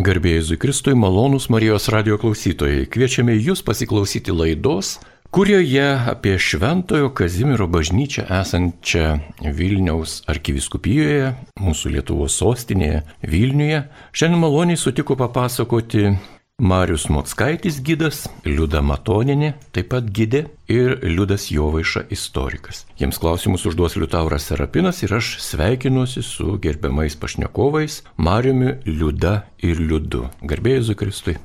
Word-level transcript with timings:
Garbėjai 0.00 0.40
Zikristui 0.48 0.94
malonus 0.96 1.50
Marijos 1.52 1.90
radio 1.92 2.16
klausytojai, 2.20 2.86
kviečiame 2.88 3.34
jūs 3.36 3.60
pasiklausyti 3.66 4.32
laidos, 4.32 4.94
kurioje 5.34 5.84
apie 6.08 6.38
Šventojo 6.40 7.10
Kazimiero 7.12 7.66
bažnyčią 7.68 8.24
esančią 8.38 9.10
Vilniaus 9.58 10.22
arkiviskupijoje, 10.30 11.34
mūsų 11.60 11.92
Lietuvos 11.98 12.38
sostinėje 12.40 13.02
Vilniuje, 13.28 13.82
šiandien 14.16 14.40
maloniai 14.40 14.80
sutiko 14.80 15.18
papasakoti 15.20 16.14
Marius 16.60 17.08
Motskaitis 17.08 17.78
gydas, 17.80 18.26
Liuda 18.44 18.82
Matoninė 18.84 19.54
taip 19.72 19.88
pat 19.94 20.10
gydė 20.12 20.42
ir 20.68 20.98
Liudas 21.00 21.46
Jovaiša 21.48 22.02
istorikas. 22.12 22.84
Jiems 23.00 23.16
klausimus 23.22 23.64
užduos 23.70 23.96
Liutauras 23.96 24.50
Serapinas 24.50 25.00
ir 25.02 25.14
aš 25.16 25.38
sveikinuosi 25.40 26.22
su 26.22 26.58
gerbiamais 26.60 27.16
pašnekovais 27.16 28.02
Mariumi, 28.20 28.74
Liuda 28.84 29.38
ir 29.64 29.80
Liudu. 29.80 30.26
Garbėjai 30.44 30.84
Zukristui. 30.90 31.38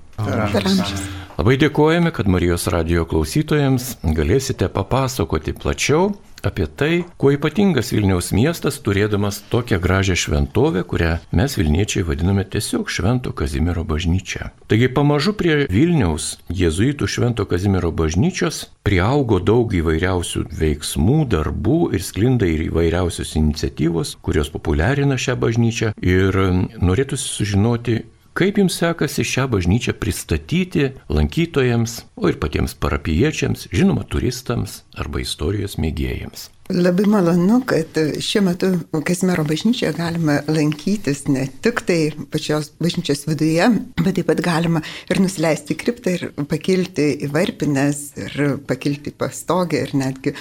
Labai 1.35 1.55
dėkojame, 1.59 2.11
kad 2.15 2.27
Marijos 2.31 2.67
radio 2.71 3.07
klausytojams 3.07 3.95
galėsite 4.03 4.67
papasakoti 4.71 5.55
plačiau 5.55 6.11
apie 6.43 6.67
tai, 6.67 7.03
kuo 7.17 7.31
ypatingas 7.35 7.91
Vilniaus 7.93 8.31
miestas, 8.35 8.79
turėdamas 8.83 9.41
tokią 9.51 9.79
gražią 9.81 10.15
šventovę, 10.19 10.83
kurią 10.83 11.17
mes 11.31 11.57
Vilniečiai 11.57 12.05
vadiname 12.07 12.45
tiesiog 12.45 12.89
Švento 12.91 13.31
Kazimiero 13.31 13.83
bažnyčia. 13.83 14.51
Taigi 14.67 14.89
pamažu 14.93 15.33
prie 15.37 15.65
Vilniaus 15.69 16.35
jėzuitų 16.49 17.09
Švento 17.09 17.45
Kazimiero 17.49 17.91
bažnyčios 17.91 18.65
priaugo 18.85 19.39
daug 19.41 19.73
įvairiausių 19.73 20.45
veiksmų, 20.53 21.19
darbų 21.33 21.79
ir 21.97 22.03
sklinda 22.05 22.49
ir 22.49 22.67
įvairiausios 22.69 23.35
iniciatyvos, 23.39 24.17
kurios 24.25 24.51
populiarina 24.53 25.17
šią 25.17 25.37
bažnyčią 25.41 25.93
ir 26.01 26.37
norėtųsi 26.81 27.31
sužinoti, 27.31 28.03
Kaip 28.35 28.57
jums 28.59 28.75
sekasi 28.75 29.23
šią 29.23 29.45
bažnyčią 29.47 29.93
pristatyti 29.95 30.89
lankytojams, 31.07 32.01
o 32.19 32.27
ir 32.27 32.35
patiems 32.41 32.73
parapiečiams, 32.75 33.69
žinoma, 33.71 34.03
turistams 34.11 34.81
arba 34.99 35.21
istorijos 35.23 35.77
mėgėjams? 35.79 36.49
Labai 36.65 37.05
malonu, 37.05 37.59
kad 37.69 37.93
šiuo 38.25 38.41
metu 38.41 38.67
Kazimiero 39.05 39.43
bažnyčioje 39.45 39.91
galima 39.93 40.39
lankytis 40.49 41.27
ne 41.29 41.43
tik 41.61 41.83
tai 41.85 42.07
pačios 42.33 42.71
bažnyčios 42.81 43.27
viduje, 43.27 43.67
bet 43.99 44.15
taip 44.17 44.25
pat 44.31 44.39
galima 44.41 44.81
ir 45.05 45.19
nusileisti 45.21 45.75
į 45.75 45.77
kriptą 45.83 46.15
ir 46.17 46.23
pakilti 46.49 47.05
į 47.21 47.29
varpines 47.35 47.99
ir 48.17 48.55
pakilti 48.65 49.13
į 49.13 49.17
pastogę 49.21 49.83
ir 49.85 49.93
netgi 49.93 50.33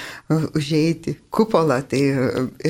užeiti 0.56 1.12
kupolą. 1.28 1.82
Tai 1.92 2.00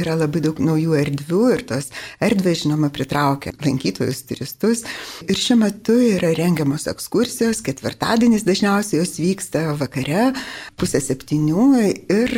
yra 0.00 0.18
labai 0.18 0.42
daug 0.48 0.58
naujų 0.58 0.98
erdvių 1.04 1.44
ir 1.54 1.62
tos 1.68 1.92
erdvės, 2.18 2.64
žinoma, 2.64 2.90
pritraukia 2.90 3.54
lankytojus, 3.62 4.24
turistus. 4.32 4.82
Ir 5.28 5.38
šiuo 5.38 5.60
metu 5.62 5.94
yra 6.08 6.32
rengiamos 6.34 6.88
ekskursijos, 6.90 7.62
ketvirtadienis 7.70 8.42
dažniausiai 8.50 8.98
jos 9.04 9.14
vyksta 9.22 9.68
vakare, 9.78 10.32
pusę 10.74 10.98
septynių 11.06 11.70
ir 11.86 12.36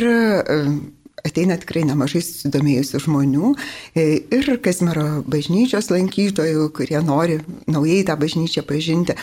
ateina 1.25 1.57
tikrai 1.59 1.83
nemažai 1.87 2.21
susidomėjusių 2.21 3.01
žmonių 3.05 3.51
e, 3.97 4.05
ir 4.35 4.49
Kazimiero 4.63 5.23
bažnyčios 5.29 5.89
lankytojų, 5.89 6.67
kurie 6.75 6.99
nori 7.05 7.39
naujai 7.69 8.03
tą 8.07 8.17
bažnyčią 8.19 8.63
pažinti. 8.67 9.15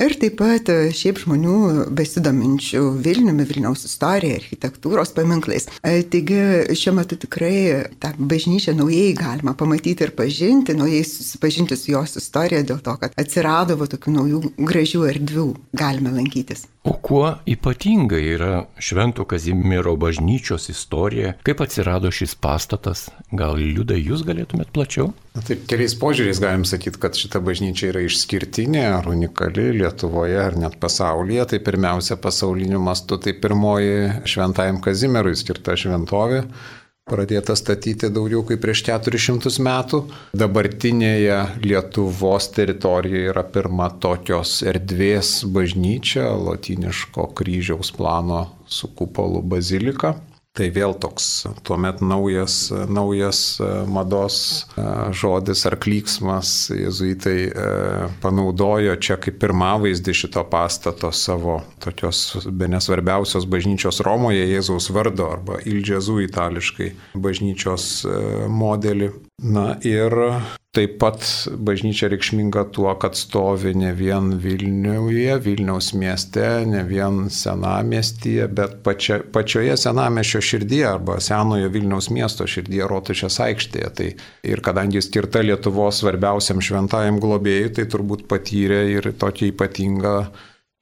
Ir 0.00 0.14
taip 0.20 0.38
pat 0.40 0.70
e, 0.72 0.78
šiaip 0.94 1.20
žmonių 1.24 1.56
besidominčių 1.96 2.84
Vilniumi, 3.04 3.46
Vilniaus 3.48 3.84
istorija, 3.88 4.38
architektūros 4.40 5.14
paminklais. 5.16 5.68
E, 5.82 6.00
taigi 6.12 6.40
šiuo 6.78 6.94
metu 7.00 7.18
tikrai 7.20 7.88
tą 8.02 8.12
bažnyčią 8.18 8.76
naujai 8.78 9.14
galima 9.18 9.56
pamatyti 9.58 10.06
ir 10.06 10.14
pažinti, 10.16 10.76
naujai 10.78 11.02
susipažinti 11.06 11.78
su 11.78 11.94
jos 11.96 12.18
istorija 12.20 12.62
dėl 12.66 12.82
to, 12.84 12.96
kad 13.00 13.16
atsirado 13.20 13.78
tokių 13.90 14.18
naujų 14.20 14.44
gražių 14.58 15.06
erdvių 15.10 15.48
galime 15.76 16.14
lankytis. 16.14 16.68
O 16.84 16.94
kuo 16.96 17.34
ypatinga 17.46 18.16
yra 18.16 18.62
Švento 18.80 19.26
Kazimiero 19.28 19.92
bažnyčios 20.00 20.70
istorija, 20.72 21.34
kaip 21.44 21.60
atsirado 21.60 22.08
šis 22.08 22.32
pastatas, 22.40 23.02
gal 23.36 23.58
liūdai 23.60 23.98
jūs 24.00 24.22
galėtumėt 24.24 24.72
plačiau? 24.72 25.10
Na, 25.36 25.44
taip, 25.44 25.66
keliais 25.68 25.92
požiūriais 26.00 26.40
galim 26.40 26.64
sakyti, 26.64 26.96
kad 27.02 27.20
šita 27.20 27.42
bažnyčia 27.44 27.90
yra 27.92 28.06
išskirtinė 28.06 28.86
ar 28.94 29.10
unikali 29.12 29.68
Lietuvoje 29.76 30.40
ar 30.40 30.56
net 30.56 30.80
pasaulyje. 30.80 31.50
Tai 31.52 31.60
pirmiausia, 31.68 32.16
pasauliniu 32.16 32.80
mastu 32.80 33.20
tai 33.20 33.36
pirmoji 33.36 34.24
Šventajam 34.24 34.80
Kazimierui 34.80 35.36
skirta 35.36 35.76
šventovė 35.76 36.46
pradėta 37.10 37.56
statyti 37.58 38.10
daugiau 38.14 38.44
kaip 38.46 38.62
prieš 38.62 38.84
400 38.88 39.52
metų. 39.66 40.02
Dabartinėje 40.38 41.40
Lietuvos 41.66 42.50
teritorijoje 42.54 43.32
yra 43.32 43.44
pirma 43.44 43.90
tokios 44.02 44.60
erdvės 44.66 45.40
bažnyčia, 45.50 46.28
latiniško 46.48 47.30
kryžiaus 47.36 47.92
plano 47.96 48.46
su 48.70 48.90
kupolu 48.94 49.42
bazilika. 49.42 50.14
Tai 50.50 50.66
vėl 50.74 50.96
toks 50.98 51.26
tuomet 51.62 52.00
naujas, 52.02 52.72
naujas 52.90 53.40
e, 53.62 53.68
mados 53.86 54.38
e, 54.74 54.82
žodis 55.14 55.62
ar 55.70 55.76
klyksmas. 55.78 56.50
Jėzuitai 56.74 57.36
e, 57.46 57.66
panaudojo 58.24 58.96
čia 58.98 59.14
kaip 59.22 59.38
pirmavaizdį 59.44 60.16
šito 60.24 60.42
pastato 60.50 61.12
savo 61.14 61.60
tokios 61.84 62.48
be 62.50 62.66
nesvarbiausios 62.72 63.46
bažnyčios 63.46 64.02
Romoje 64.02 64.48
Jėzaus 64.50 64.90
vardo 64.90 65.30
arba 65.36 65.60
Ildžezų 65.62 66.18
itališkai 66.26 66.90
bažnyčios 67.14 67.86
modelį. 68.50 69.12
Na 69.54 69.76
ir 69.86 70.18
taip 70.76 71.00
pat 71.02 71.24
bažnyčia 71.66 72.06
reikšminga 72.12 72.62
tuo, 72.74 72.92
kad 73.02 73.16
stovi 73.18 73.72
ne 73.74 73.90
vien 73.96 74.30
Vilniuje, 74.38 75.34
Vilniaus 75.42 75.90
mieste, 75.98 76.44
ne 76.66 76.84
vien 76.86 77.24
senamestyje, 77.34 78.46
bet 78.54 78.76
pačia, 78.86 79.18
pačioje 79.34 79.74
senamešio 79.82 80.42
širdyje 80.46 80.86
arba 80.92 81.18
senojo 81.20 81.72
Vilniaus 81.74 82.10
miesto 82.14 82.46
širdyje 82.46 82.86
Rotušės 82.92 83.40
aikštėje. 83.48 83.90
Tai 83.98 84.06
ir 84.52 84.62
kadangi 84.62 85.02
skirta 85.02 85.42
Lietuvos 85.42 86.04
svarbiausiam 86.04 86.62
šventajam 86.62 87.18
globėjui, 87.22 87.74
tai 87.80 87.88
turbūt 87.90 88.28
patyrė 88.30 88.84
ir 88.92 89.10
tokia 89.18 89.50
ypatinga 89.50 90.14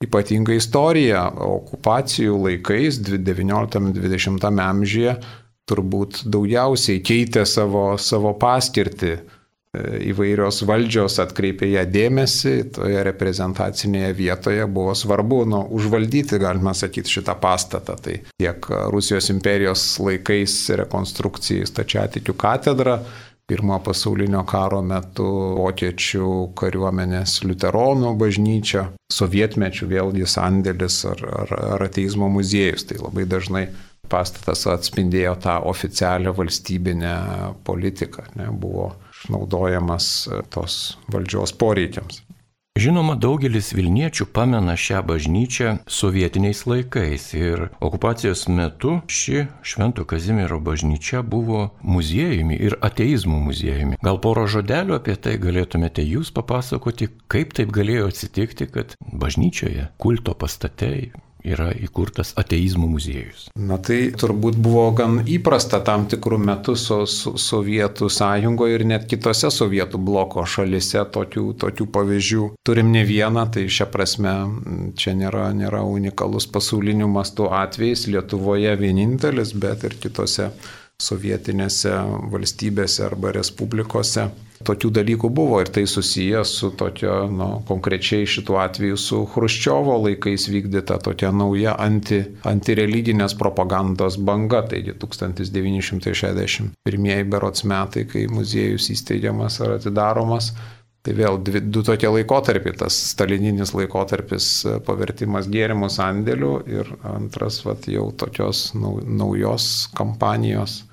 ypatinga 0.04 0.54
istorija. 0.54 1.24
Okupacijų 1.48 2.36
laikais 2.44 3.00
19-20 3.08 4.62
amžiuje 4.68 5.16
turbūt 5.68 6.22
daugiausiai 6.28 7.00
keitė 7.04 7.48
savo, 7.48 7.90
savo 7.96 8.36
paskirtį. 8.40 9.16
Įvairios 10.08 10.62
valdžios 10.68 11.18
atkreipė 11.22 11.70
ją 11.72 11.84
dėmesį, 11.88 12.54
toje 12.78 13.04
reprezentacinėje 13.08 14.10
vietoje 14.18 14.66
buvo 14.66 14.94
svarbu 14.98 15.42
nu, 15.48 15.62
užvaldyti, 15.78 16.40
galima 16.42 16.74
sakyti, 16.76 17.18
šitą 17.18 17.38
pastatą. 17.42 17.98
Tai 18.02 18.18
tiek 18.38 18.68
Rusijos 18.92 19.30
imperijos 19.34 19.86
laikais 20.02 20.60
rekonstrukcijai 20.82 21.68
stačiatikių 21.68 22.36
katedra, 22.38 23.00
Pirmojo 23.48 23.80
pasaulinio 23.80 24.42
karo 24.44 24.82
metu 24.84 25.24
vokiečių 25.56 26.26
kariuomenės 26.60 27.38
liuteronų 27.48 28.10
bažnyčia, 28.20 28.82
sovietmečių 29.08 29.88
vėlgi 29.88 30.26
sandėlis 30.28 30.98
ar, 31.08 31.22
ar, 31.32 31.54
ar 31.70 31.84
ateizmo 31.86 32.28
muziejus. 32.28 32.84
Tai 32.90 32.98
labai 33.06 33.24
dažnai 33.24 33.62
pastatas 34.12 34.66
atspindėjo 34.68 35.32
tą 35.46 35.54
oficialią 35.72 36.34
valstybinę 36.36 37.14
politiką, 37.64 38.26
ne, 38.36 38.50
buvo 38.52 38.90
išnaudojamas 39.18 40.28
tos 40.54 40.96
valdžios 41.12 41.52
poreikiams. 41.58 42.22
Žinoma, 42.78 43.16
daugelis 43.18 43.72
Vilniečių 43.74 44.28
pamena 44.30 44.76
šią 44.78 45.00
bažnyčią 45.08 45.70
sovietiniais 45.90 46.60
laikais 46.70 47.24
ir 47.34 47.64
okupacijos 47.82 48.44
metu 48.54 49.00
ši 49.10 49.48
Švento 49.66 50.04
Kazimiero 50.06 50.60
bažnyčia 50.62 51.24
buvo 51.26 51.72
muziejumi 51.82 52.60
ir 52.68 52.78
ateizmų 52.78 53.40
muziejumi. 53.48 53.98
Gal 53.98 54.22
poro 54.22 54.46
žodelių 54.46 54.94
apie 55.00 55.18
tai 55.18 55.34
galėtumėte 55.42 56.06
jūs 56.06 56.30
papasakoti, 56.36 57.10
kaip 57.26 57.56
taip 57.58 57.74
galėjo 57.74 58.12
atsitikti, 58.12 58.70
kad 58.70 58.94
bažnyčioje, 59.10 59.90
kulto 59.98 60.38
pastatei, 60.38 61.10
yra 61.44 61.70
įkurtas 61.74 62.32
ateizmo 62.38 62.88
muziejus. 62.90 63.48
Na 63.54 63.78
tai 63.82 64.10
turbūt 64.18 64.58
buvo 64.62 64.88
gan 64.98 65.20
įprasta 65.28 65.80
tam 65.84 66.06
tikrų 66.10 66.38
metų 66.42 66.74
so, 66.78 67.00
so, 67.06 67.34
Sovietų 67.38 68.08
sąjungoje 68.12 68.78
ir 68.78 68.86
net 68.88 69.06
kitose 69.10 69.50
Sovietų 69.54 70.00
bloko 70.02 70.44
šalise 70.46 71.04
tokių, 71.14 71.52
tokių 71.60 71.88
pavyzdžių. 71.94 72.48
Turim 72.66 72.92
ne 72.94 73.04
vieną, 73.08 73.46
tai 73.54 73.68
šią 73.70 73.88
prasme 73.92 74.34
čia 74.98 75.14
nėra, 75.18 75.50
nėra 75.56 75.84
unikalus 75.86 76.48
pasaulinių 76.50 77.08
mastų 77.12 77.52
atvejais, 77.62 78.06
Lietuvoje 78.08 78.74
vienintelis, 78.80 79.54
bet 79.54 79.84
ir 79.88 79.96
kitose 80.00 80.50
sovietinėse 80.98 81.92
valstybėse 82.32 83.04
arba 83.06 83.30
respublikose. 83.36 84.24
Tokių 84.66 84.88
dalykų 84.96 85.28
buvo 85.30 85.60
ir 85.62 85.68
tai 85.70 85.84
susijęs 85.86 86.50
su 86.60 86.70
tokio, 86.74 87.30
nu, 87.30 87.62
konkrečiai 87.68 88.26
šituo 88.26 88.56
atveju 88.58 88.96
su 88.98 89.20
Hruščiovo 89.30 89.94
laikais 90.08 90.48
vykdyta 90.50 90.98
tokia 91.04 91.30
nauja 91.30 91.76
anti, 91.78 92.18
antireliginės 92.50 93.38
propagandos 93.38 94.18
banga. 94.18 94.66
Taigi 94.72 94.96
1961 94.98 97.30
berots 97.30 97.62
metai, 97.62 98.02
kai 98.10 98.26
muziejus 98.32 98.90
įsteigiamas 98.96 99.60
ar 99.62 99.76
atidaromas, 99.78 100.50
Tai 101.06 101.14
vėl 101.14 101.38
dvi, 101.40 101.60
du 101.72 101.80
tokie 101.86 102.08
laikotarpiai, 102.10 102.74
tas 102.76 102.90
stalininis 103.14 103.70
laikotarpis 103.72 104.66
pavertimas 104.84 105.46
gėrimų 105.48 105.88
sandėlių 105.94 106.50
ir 106.68 106.90
antras 107.06 107.62
vat, 107.64 107.86
jau 107.88 108.10
tokios 108.18 108.74
naujos 108.74 109.86
kampanijos 109.96 110.87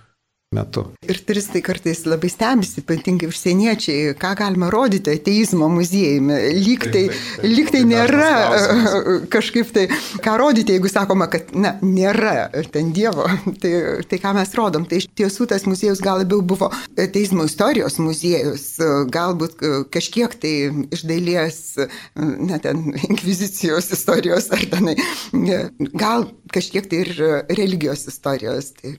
metu. 0.55 0.85
Ir 1.05 1.19
turistai 1.27 1.61
kartais 1.65 2.03
labai 2.07 2.29
stebisi, 2.31 2.81
ypatingai 2.83 3.29
užsieniečiai, 3.31 4.15
ką 4.19 4.33
galima 4.39 4.69
rodyti 4.73 5.15
ateizmo 5.15 5.69
muziejumi. 5.71 6.39
Lyg 6.65 6.87
tai, 6.93 7.05
lyg 7.43 7.71
tai 7.73 7.83
nėra 7.87 8.31
kažkaip 9.35 9.73
tai, 9.75 9.87
ką 10.23 10.37
rodyti, 10.41 10.75
jeigu 10.75 10.91
sakoma, 10.91 11.29
kad, 11.31 11.51
na, 11.55 11.75
nėra 11.83 12.49
ten 12.73 12.93
Dievo. 12.95 13.27
Tai, 13.65 13.71
tai 14.09 14.17
ką 14.21 14.33
mes 14.35 14.51
rodom. 14.57 14.83
Tai 14.89 14.97
iš 14.99 15.07
tiesų 15.17 15.47
tas 15.49 15.63
muziejus 15.67 16.01
gal 16.03 16.19
labiau 16.21 16.43
buvo 16.45 16.67
ateizmo 17.01 17.45
istorijos 17.47 17.97
muziejus, 18.03 18.65
galbūt 19.13 19.63
kažkiek 19.93 20.35
tai 20.41 20.53
iš 20.93 21.05
dalies, 21.07 21.59
na, 22.15 22.59
ten, 22.61 22.83
inkvizicijos 23.07 23.89
istorijos 23.95 24.49
ar 24.53 24.65
tenai, 24.71 24.97
gal 25.95 26.27
kažkiek 26.55 26.87
tai 26.91 27.01
ir 27.03 27.11
religijos 27.59 28.05
istorijos. 28.09 28.71
Tai 28.79 28.93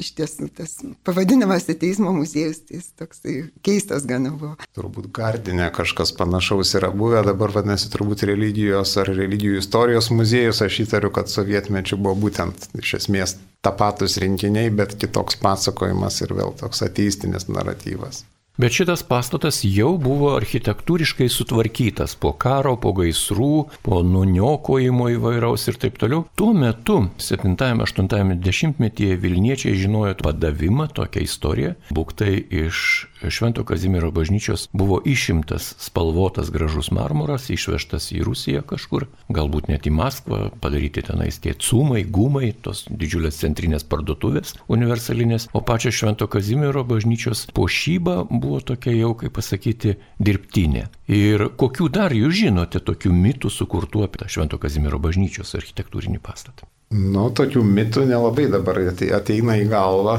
iš 0.00 0.12
tiesų 0.18 0.48
tas 0.56 0.76
pavadinimas 1.06 1.68
ateizmo 1.72 2.12
muziejus, 2.16 2.62
tai 2.68 2.80
jis 2.80 2.90
toksai 3.00 3.36
keistas 3.66 4.06
gana 4.08 4.32
buvo. 4.34 4.56
Turbūt 4.76 5.10
Gardinė 5.16 5.70
kažkas 5.76 6.14
panašaus 6.18 6.74
yra 6.78 6.92
buvę, 6.94 7.22
dabar 7.26 7.54
vadinasi 7.54 7.90
turbūt 7.92 8.24
religijos 8.30 8.96
ar 9.00 9.12
religijų 9.12 9.60
istorijos 9.60 10.10
muziejus, 10.14 10.62
aš 10.66 10.82
įtariu, 10.86 11.12
kad 11.14 11.30
sovietmečių 11.32 12.00
buvo 12.00 12.16
būtent 12.26 12.70
iš 12.80 12.98
esmės 13.02 13.38
tapatus 13.64 14.18
rinkiniai, 14.22 14.72
bet 14.72 14.96
kitoks 15.00 15.38
pasakojimas 15.42 16.20
ir 16.24 16.36
vėl 16.38 16.54
toks 16.60 16.86
ateistinis 16.86 17.48
naratyvas. 17.52 18.24
Bet 18.58 18.74
šitas 18.74 19.02
pastatas 19.06 19.60
jau 19.64 19.94
buvo 20.00 20.32
architektūriškai 20.36 21.30
sutvarkytas 21.32 22.16
po 22.20 22.32
karo, 22.36 22.74
po 22.76 22.92
gaisrų, 22.98 23.52
po 23.86 24.00
nuniokojimo 24.04 25.06
įvairaus 25.14 25.68
ir 25.70 25.78
taip 25.80 26.00
toliau. 26.02 26.26
Tuo 26.36 26.50
metu, 26.56 26.98
7-8 27.22 28.34
dešimtmetyje, 28.42 29.16
Vilniečiai 29.22 29.78
žinojo 29.78 30.18
padavimą, 30.20 30.90
tokią 30.98 31.24
istoriją. 31.24 31.76
Būktai 31.94 32.34
iš 32.66 33.09
Švento 33.28 33.64
Kazimiero 33.64 34.10
bažnyčios 34.10 34.68
buvo 34.72 35.00
išimtas 35.04 35.74
spalvotas 35.78 36.50
gražus 36.50 36.90
marmuras, 36.94 37.50
išvežtas 37.52 38.10
į 38.16 38.22
Rusiją 38.24 38.62
kažkur, 38.66 39.06
galbūt 39.28 39.68
net 39.68 39.86
į 39.86 39.92
Maskvą, 39.94 40.40
padaryti 40.62 41.04
tenais 41.04 41.40
tie 41.42 41.52
cumai, 41.58 42.02
gumai, 42.04 42.52
tos 42.52 42.86
didžiulės 42.88 43.42
centrinės 43.42 43.84
parduotuvės 43.84 44.56
universalinės, 44.72 45.50
o 45.52 45.60
pačio 45.60 45.92
Švento 45.92 46.30
Kazimiero 46.30 46.84
bažnyčios 46.88 47.46
pošyba 47.54 48.24
buvo 48.30 48.60
tokia 48.64 48.96
jau, 48.96 49.12
kaip 49.20 49.36
pasakyti, 49.36 49.96
dirbtinė. 50.18 50.88
Ir 51.10 51.50
kokių 51.60 51.90
dar 51.92 52.14
jūs 52.16 52.40
žinote 52.44 52.80
tokių 52.80 53.12
mitų 53.12 53.52
sukurtų 53.52 54.06
apie 54.08 54.28
Švento 54.30 54.58
Kazimiero 54.62 55.00
bažnyčios 55.02 55.56
architektūrinį 55.58 56.22
pastatą? 56.24 56.68
Nu, 56.90 57.28
tokių 57.30 57.62
mitų 57.62 58.02
nelabai 58.10 58.48
dabar 58.50 58.80
ateina 58.90 59.54
į 59.60 59.68
galvą 59.70 60.16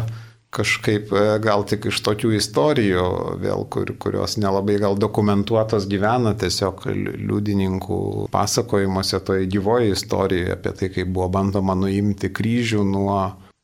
kažkaip 0.51 1.13
e, 1.15 1.21
gal 1.43 1.63
tik 1.67 1.87
iš 1.91 2.01
tokių 2.03 2.33
istorijų, 2.35 3.03
vėl, 3.41 3.63
kur, 3.71 3.93
kurios 4.01 4.35
nelabai 4.41 4.75
gal 4.83 4.97
dokumentuotos 4.99 5.87
gyvena, 5.91 6.33
tiesiog 6.37 6.83
liudininkų 6.91 8.01
pasakojimuose 8.33 9.21
toje 9.27 9.47
gyvoje 9.51 9.95
istorijoje 9.95 10.57
apie 10.57 10.75
tai, 10.79 10.91
kaip 10.91 11.13
buvo 11.15 11.29
bandoma 11.37 11.75
nuimti 11.79 12.31
kryžių 12.35 12.83
nuo, 12.87 13.21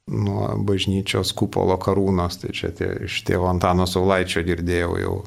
nuo 0.07 0.47
bažnyčios 0.69 1.35
kupolo 1.37 1.75
karūnos. 1.81 2.39
Tai 2.43 2.55
čia 2.55 2.71
tie, 2.75 2.93
iš 3.09 3.19
tėvo 3.27 3.51
Antano 3.51 3.87
Saulaičio 3.89 4.45
girdėjau 4.47 4.95
jau 5.03 5.17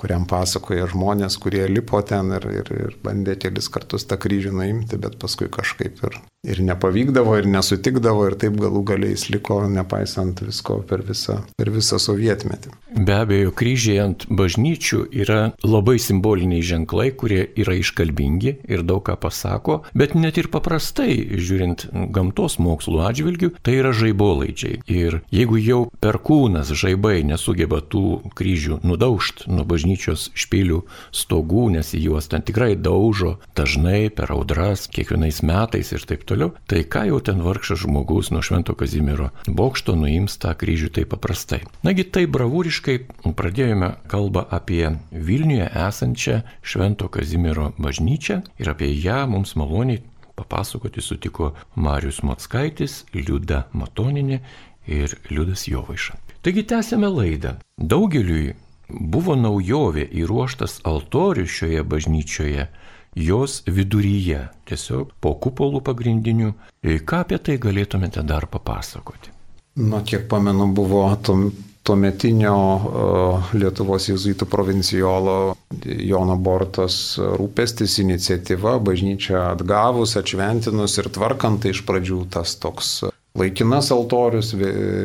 kuriam 0.00 0.26
pasakoja 0.30 0.88
žmonės, 0.90 1.38
kurie 1.42 1.64
lipo 1.70 2.00
ten 2.02 2.34
ir, 2.38 2.46
ir, 2.60 2.70
ir 2.86 2.96
bandė 3.04 3.38
kelis 3.40 3.70
kartus 3.72 4.08
tą 4.10 4.18
kryžių 4.20 4.54
nuimti, 4.58 5.00
bet 5.00 5.18
paskui 5.22 5.50
kažkaip 5.52 6.02
ir 6.08 6.22
ir 6.44 6.60
nepavykdavo, 6.64 7.38
ir 7.40 7.48
nesutikdavo, 7.48 8.28
ir 8.28 8.36
taip 8.40 8.58
galų 8.60 8.84
galiais 8.86 9.28
liko, 9.32 9.62
nepaisant 9.70 10.42
visko 10.44 10.80
per 10.88 11.04
visą, 11.06 11.40
per 11.58 11.70
visą 11.72 11.98
sovietmetį. 12.02 12.74
Be 12.94 13.16
abejo, 13.16 13.50
kryžiai 13.56 13.98
ant 14.04 14.26
bažnyčių 14.28 15.00
yra 15.24 15.54
labai 15.64 15.96
simboliniai 16.02 16.62
ženklai, 16.62 17.08
kurie 17.16 17.42
yra 17.58 17.74
iškalbingi 17.80 18.58
ir 18.70 18.84
daug 18.86 19.02
ką 19.08 19.16
pasako, 19.20 19.80
bet 19.96 20.14
net 20.18 20.38
ir 20.38 20.50
paprastai, 20.52 21.16
žiūrint 21.34 21.88
gamtos 22.14 22.60
mokslų 22.62 23.02
atžvilgių, 23.08 23.50
tai 23.64 23.78
yra 23.80 23.94
žaibolaidžiai. 23.96 24.82
Ir 24.86 25.20
jeigu 25.34 25.58
jau 25.58 25.80
perkūnas 26.04 26.70
žaibai 26.76 27.22
nesugeba 27.26 27.80
tų 27.82 28.34
kryžių 28.36 28.82
nudaužt 28.86 29.46
nuo 29.50 29.66
bažnyčios 29.84 30.30
špilių 30.34 30.80
stogų, 31.12 31.68
nes 31.76 31.92
juos 31.94 32.28
ten 32.28 32.42
tikrai 32.42 32.74
daužo 32.76 33.38
dažnai 33.54 34.08
per 34.08 34.32
audras, 34.32 34.88
kiekvienais 34.88 35.42
metais 35.44 35.92
ir 35.92 36.00
taip 36.08 36.24
toliau, 36.24 36.54
tai 36.66 36.84
ką 36.84 37.04
jau 37.10 37.20
ten 37.20 37.42
vargšas 37.44 37.84
žmogus 37.84 38.32
nuo 38.32 38.40
Švento 38.40 38.74
Kazimiero 38.74 39.30
bokšto 39.46 39.94
nuims 39.94 40.38
tą 40.40 40.54
kryžių 40.56 40.90
taip 40.96 41.12
paprastai. 41.12 41.60
Nagi 41.84 42.04
tai 42.04 42.24
bravūriškai 42.26 42.96
pradėjome 43.36 43.94
kalbą 44.08 44.46
apie 44.48 44.96
Vilniuje 45.12 45.68
esančią 45.68 46.40
Švento 46.64 47.08
Kazimiero 47.12 47.74
bažnyčią 47.76 48.40
ir 48.58 48.72
apie 48.72 48.88
ją 48.88 49.26
mums 49.28 49.54
maloniai 49.54 50.00
papasakoti 50.34 51.00
sutiko 51.04 51.52
Marius 51.76 52.22
Matskaitis, 52.24 53.04
Liuda 53.14 53.66
Matoninė 53.72 54.40
ir 54.88 55.14
Liudas 55.30 55.68
Jovaiša. 55.68 56.16
Taigi 56.44 56.64
tęsėme 56.68 57.08
laidą. 57.08 57.54
Daugeliui 57.80 58.52
buvo 58.88 59.36
naujovė 59.38 60.06
įruoštas 60.22 60.80
altorius 60.88 61.52
šioje 61.58 61.84
bažnyčioje 61.88 62.68
jos 63.14 63.60
viduryje, 63.66 64.48
tiesiog 64.68 65.12
po 65.22 65.34
kupolų 65.38 65.84
pagrindinių. 65.86 66.50
E, 66.82 66.98
ką 66.98 67.22
apie 67.24 67.38
tai 67.38 67.60
galėtumėte 67.62 68.24
dar 68.26 68.48
papasakoti? 68.50 69.30
Nu, 69.78 70.00
kiek 70.06 70.26
pamenu, 70.30 70.66
buvo 70.74 71.06
tom, 71.22 71.48
tuometinio 71.84 72.56
uh, 72.56 73.54
Lietuvos 73.58 74.08
jėzuitų 74.08 74.46
provincijolo 74.50 75.36
Jono 75.84 76.36
Bortos 76.40 77.18
rūpestis 77.18 77.98
iniciatyva, 78.02 78.78
bažnyčia 78.82 79.50
atgavus, 79.50 80.16
atšventinus 80.20 80.96
ir 81.02 81.10
tvarkant, 81.12 81.62
tai 81.62 81.74
iš 81.74 81.84
pradžių 81.88 82.22
tas 82.34 82.56
toks 82.62 82.94
laikinas 83.38 83.90
altorius, 83.94 84.52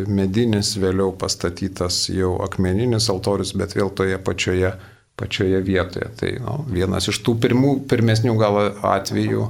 medinis, 0.08 0.76
vėliau 0.78 1.12
pastatytas 1.18 2.08
jau 2.14 2.36
akmeninis 2.46 3.10
altorius, 3.10 3.56
bet 3.58 3.76
vėl 3.78 3.92
toje 3.96 4.20
pačioje 4.22 4.74
pačioje 5.20 5.62
vietoje. 5.62 6.08
Tai 6.20 6.31
nu, 6.44 6.56
vienas 6.72 7.10
iš 7.12 7.20
tų 7.26 7.36
pirmų, 7.44 7.74
pirmesnių 7.92 8.36
gal 8.40 8.60
atvejų 8.96 9.50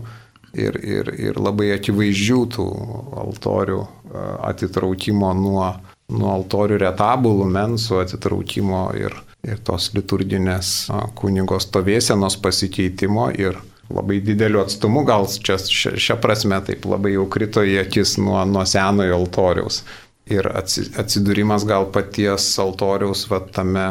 ir, 0.58 0.80
ir, 0.82 1.14
ir 1.30 1.40
labai 1.40 1.72
akivaizdžių 1.76 2.40
tų 2.56 2.68
altorių 3.24 3.80
atitraukimo 4.50 5.32
nuo, 5.38 5.68
nuo 6.10 6.32
altorių 6.40 6.80
retabulų, 6.86 7.46
mensų 7.54 8.02
atitraukimo 8.04 8.88
ir, 8.98 9.14
ir 9.46 9.62
tos 9.66 9.92
liturginės 9.94 10.90
kunigos 11.20 11.70
stovėsenos 11.70 12.40
pasikeitimo 12.42 13.30
ir 13.38 13.60
labai 13.90 14.20
dideliu 14.22 14.62
atstumu, 14.62 15.04
gal 15.08 15.28
čia 15.30 15.58
šią 15.60 16.20
prasme 16.22 16.60
taip 16.66 16.86
labai 16.90 17.16
jau 17.16 17.26
krito 17.32 17.64
į 17.66 17.80
akis 17.86 18.18
nuo, 18.22 18.38
nuo 18.46 18.66
senojo 18.70 19.18
altoriaus. 19.18 19.84
Ir 20.30 20.46
atsidūrimas 20.54 21.66
gal 21.66 21.90
paties 21.94 22.52
altoriaus 22.62 23.26
va 23.32 23.42
tame 23.50 23.88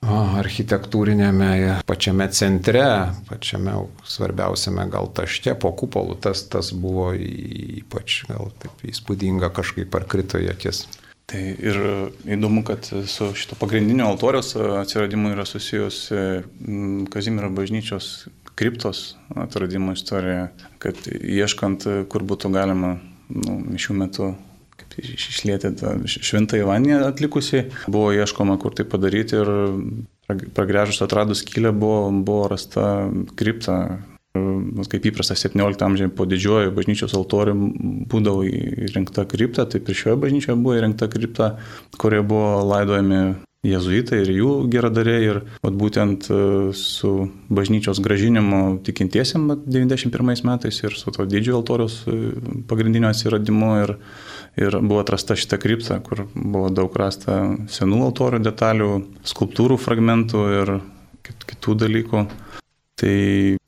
architektūrinėme 0.00 1.82
pačiame 1.86 2.28
centre, 2.32 2.84
pačiame 3.28 3.74
svarbiausiame 4.08 4.86
gal 4.92 5.10
tašte 5.12 5.54
po 5.60 5.74
kupolų, 5.76 6.16
tas, 6.24 6.46
tas 6.48 6.72
buvo 6.72 7.10
ypač 7.12 8.22
gal 8.30 8.48
taip 8.62 8.86
įspūdinga 8.86 9.52
kažkaip 9.52 9.94
ar 9.94 10.06
krito 10.08 10.40
į 10.40 10.50
akis. 10.54 10.86
Tai 11.30 11.40
ir 11.62 11.76
įdomu, 12.26 12.64
kad 12.66 12.86
su 12.86 13.28
šito 13.38 13.58
pagrindinio 13.60 14.08
altoriaus 14.10 14.56
atsiradimu 14.56 15.30
yra 15.36 15.44
susijusi 15.46 16.42
Kazimiero 17.12 17.52
bažnyčios 17.54 18.26
kriptos 18.60 19.14
atradimo 19.40 19.94
istorija, 19.96 20.50
kad 20.82 21.00
ieškant, 21.08 21.88
kur 22.12 22.26
būtų 22.28 22.52
galima 22.52 22.98
nu, 23.32 23.56
mišių 23.72 23.96
metu 23.96 24.34
išlėti 25.00 25.72
tą 25.80 25.94
šventąjį 26.04 26.66
vandenį 26.68 27.00
atlikusi. 27.06 27.64
Buvo 27.88 28.10
ieškoma, 28.16 28.58
kur 28.60 28.74
tai 28.76 28.86
padaryti 28.88 29.38
ir 29.38 29.50
pragrėžus 30.56 31.02
atradus 31.06 31.44
skylę 31.44 31.72
buvo, 31.76 32.08
buvo 32.12 32.48
rasta 32.52 33.08
kripta. 33.38 34.00
Kaip 34.30 35.06
įprasta 35.10 35.34
17 35.34 35.82
amžiuje 35.82 36.12
po 36.14 36.22
didžiojo 36.30 36.70
bažnyčios 36.74 37.16
altorium 37.18 37.64
būdavo 38.10 38.44
įrengta 38.46 39.24
kripta, 39.26 39.64
taip 39.66 39.90
ir 39.90 39.98
šioje 39.98 40.20
bažnyčioje 40.22 40.58
buvo 40.60 40.76
įrengta 40.78 41.08
kripta, 41.10 41.56
kurioje 41.98 42.28
buvo 42.30 42.52
laidojami 42.70 43.22
jezuitai 43.66 44.22
ir 44.24 44.30
jų 44.32 44.50
geradariai 44.72 45.24
ir 45.26 45.38
vat, 45.60 45.74
būtent 45.76 46.30
su 46.76 47.10
bažnyčios 47.52 48.00
gražinimu 48.00 48.80
tikintiesiam 48.86 49.50
91 49.66 50.44
metais 50.48 50.80
ir 50.80 50.96
su 50.96 51.12
to 51.12 51.26
didžiojo 51.28 51.60
altoriaus 51.60 51.98
pagrindinio 52.70 53.12
atsiradimu 53.12 53.72
ir 53.82 53.96
ir 54.56 54.76
buvo 54.80 55.00
atrasta 55.00 55.36
šita 55.38 55.58
kripta, 55.62 56.00
kur 56.04 56.24
buvo 56.34 56.70
daug 56.74 56.94
rasta 56.98 57.40
senų 57.70 58.02
altorių 58.08 58.40
detalių, 58.44 58.90
skulptūrų 59.30 59.78
fragmentų 59.80 60.46
ir, 60.60 60.72
kitų 61.22 61.76
dalykų. 61.84 62.24
Tai 63.00 63.16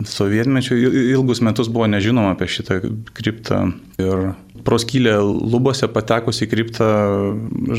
sovietmečių 0.05 0.77
ilgus 1.15 1.41
metus 1.45 1.71
buvo 1.73 1.87
nežinoma 1.89 2.35
apie 2.35 2.51
šitą 2.53 2.81
kriptą 3.17 3.63
ir 4.03 4.33
proskylę 4.67 5.15
lubose 5.25 5.89
patekus 5.91 6.43
į 6.45 6.51
kriptą 6.53 6.89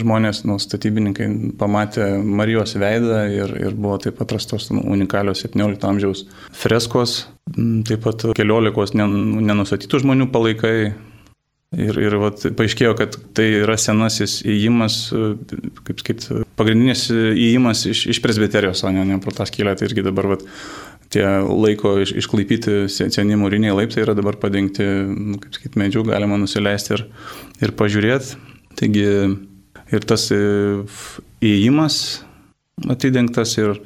žmonės, 0.02 0.44
nu, 0.50 0.58
statybininkai 0.62 1.30
pamatė 1.60 2.10
Marijos 2.24 2.74
veidą 2.80 3.24
ir, 3.32 3.54
ir 3.68 3.78
buvo 3.78 4.00
taip 4.02 4.18
pat 4.20 4.34
rastos 4.36 4.72
unikalios 4.74 5.46
17 5.46 5.90
amžiaus 5.92 6.26
freskos, 6.58 7.24
taip 7.88 8.04
pat 8.08 8.28
keliolikos 8.38 8.98
nenusatytų 8.98 10.04
žmonių 10.04 10.32
palaikai, 10.34 10.78
Ir, 11.74 11.98
ir 11.98 12.14
vat, 12.22 12.44
paaiškėjo, 12.54 12.92
kad 13.00 13.16
tai 13.34 13.48
yra 13.64 13.74
senasis 13.82 14.44
įėjimas, 14.46 14.98
kaip 15.88 16.04
sakyt, 16.04 16.28
pagrindinis 16.60 17.08
įėjimas 17.10 17.82
iš, 17.90 18.04
iš 18.14 18.20
presbiterijos, 18.22 18.84
o 18.86 18.92
ne, 18.94 19.02
ne 19.10 19.18
pro 19.24 19.34
tą 19.34 19.48
skylę. 19.50 19.74
Tai 19.80 19.88
irgi 19.90 20.04
dabar 20.06 20.36
vat, 20.36 20.46
tie 21.14 21.26
laiko 21.46 21.96
iš, 22.04 22.16
išklaipyti 22.24 22.84
seni 22.92 23.38
mūriniai 23.40 23.76
laiptai 23.78 24.04
yra 24.06 24.16
dabar 24.18 24.38
padengti, 24.42 24.86
nu, 25.14 25.40
kaip 25.42 25.58
sakyt, 25.58 25.78
medžių, 25.80 26.06
galima 26.10 26.40
nusileisti 26.42 26.98
ir, 26.98 27.08
ir 27.64 27.74
pažiūrėti. 27.80 28.38
Taigi 28.80 29.08
ir 29.94 30.06
tas 30.10 30.28
e, 30.34 30.44
įėjimas 31.46 31.98
atidengtas 32.90 33.58
ir 33.62 33.78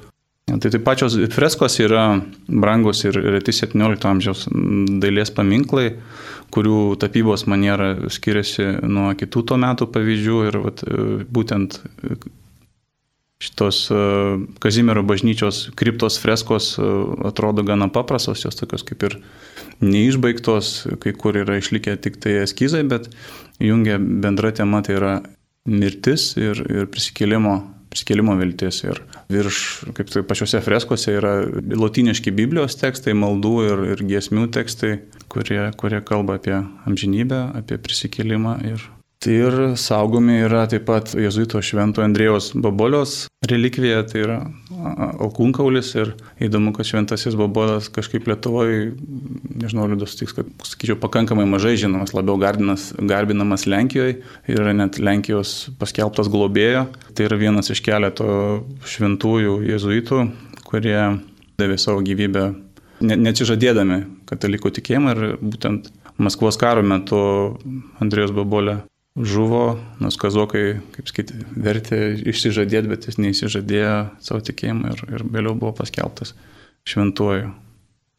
Tai 0.48 0.70
tai 0.72 0.80
pačios 0.80 1.18
freskos 1.36 1.74
yra 1.84 2.22
brangus 2.48 3.02
ir 3.04 3.18
reti 3.20 3.52
17 3.52 4.08
amžiaus 4.08 4.46
dailės 5.04 5.34
paminklai, 5.36 5.90
kurių 6.56 6.96
tapybos 7.04 7.44
maniera 7.52 7.90
skiriasi 8.08 8.70
nuo 8.88 9.10
kitų 9.20 9.44
to 9.44 9.58
metų 9.60 9.90
pavyzdžių 9.92 10.38
ir 10.48 10.60
vat, 10.64 10.86
būtent 11.36 11.82
šitos 13.44 13.88
e, 13.92 13.96
Kazimiero 14.60 15.04
bažnyčios 15.06 15.70
kriptos 15.78 16.18
freskos 16.22 16.76
e, 16.78 16.90
atrodo 17.30 17.64
gana 17.64 17.90
paprastos, 17.94 18.44
jos 18.46 18.58
tokios 18.58 18.86
kaip 18.88 19.04
ir 19.08 19.18
neišbaigtos, 19.86 20.74
kai 21.04 21.14
kur 21.14 21.38
yra 21.38 21.60
išlikę 21.62 21.96
tik 22.02 22.18
tai 22.24 22.40
eskizai, 22.44 22.84
bet 22.90 23.12
jungia 23.62 24.00
bendra 24.02 24.52
tema 24.52 24.82
tai 24.82 24.98
yra 24.98 25.16
mirtis 25.68 26.32
ir, 26.40 26.64
ir 26.66 26.90
prisikėlimo 26.90 27.60
prisikėlimo 27.88 28.36
viltis. 28.40 28.82
Ir 28.84 29.00
virš, 29.32 29.62
kaip 29.96 30.12
tai 30.12 30.24
pačiose 30.28 30.60
freskose 30.66 31.14
yra 31.18 31.34
lotyniški 31.48 32.34
Biblijos 32.36 32.76
tekstai, 32.80 33.16
maldų 33.18 33.54
ir, 33.64 33.86
ir 33.94 34.04
giesmių 34.12 34.50
tekstai, 34.54 34.98
kurie, 35.32 35.62
kurie 35.80 36.02
kalba 36.06 36.38
apie 36.38 36.58
amžinybę, 36.60 37.40
apie 37.62 37.80
prisikėlimą 37.82 38.58
ir 38.74 38.84
Tai 39.18 39.34
ir 39.34 39.56
saugomi 39.82 40.36
yra 40.46 40.68
taip 40.70 40.84
pat 40.86 41.16
Jėzuito 41.18 41.58
švento 41.66 42.04
Andrėjos 42.06 42.52
Babolios 42.62 43.24
relikvija, 43.50 44.04
tai 44.06 44.20
yra 44.22 44.36
alkūnkaulis 45.26 45.90
ir 45.98 46.12
įdomu, 46.46 46.70
kad 46.76 46.86
šventasis 46.86 47.38
Babolas 47.40 47.88
kažkaip 47.94 48.28
Lietuvoje, 48.30 48.92
nežinau, 49.58 49.88
liūdus 49.90 50.20
tiks, 50.20 50.36
kad, 50.38 50.52
sakyčiau, 50.68 51.00
pakankamai 51.02 51.48
mažai 51.50 51.74
žinomas, 51.82 52.14
labiau 52.14 52.38
gardinas, 52.42 52.92
garbinamas 53.10 53.66
Lenkijoje 53.66 54.20
yra 54.54 54.76
net 54.78 55.00
Lenkijos 55.02 55.72
paskelbtas 55.82 56.30
globėjo. 56.34 56.86
Tai 57.18 57.26
yra 57.26 57.40
vienas 57.42 57.72
iš 57.74 57.82
keleto 57.86 58.28
šventųjų 58.86 59.64
jėzuitų, 59.72 60.20
kurie 60.68 61.00
davė 61.58 61.80
savo 61.82 62.04
gyvybę 62.06 62.52
neatsižadėdami 63.02 64.04
katalikų 64.30 64.74
tikėjimą 64.78 65.16
ir 65.16 65.26
būtent 65.42 65.90
Maskvos 66.18 66.58
karo 66.58 66.82
metu 66.82 67.18
Andrėjos 68.02 68.32
Babolė 68.34 68.80
žuvo, 69.18 69.78
nors 70.04 70.18
kazokai, 70.22 70.80
kaip 70.94 71.10
sakyti, 71.10 71.38
vertė 71.58 72.02
išsižadėti, 72.30 72.92
bet 72.92 73.08
jis 73.10 73.20
neįsižadėjo 73.22 73.96
savo 74.24 74.44
tikėjimą 74.46 74.94
ir, 74.94 75.06
ir 75.18 75.26
vėliau 75.34 75.56
buvo 75.58 75.74
paskelbtas 75.80 76.36
šventuoju. 76.88 77.52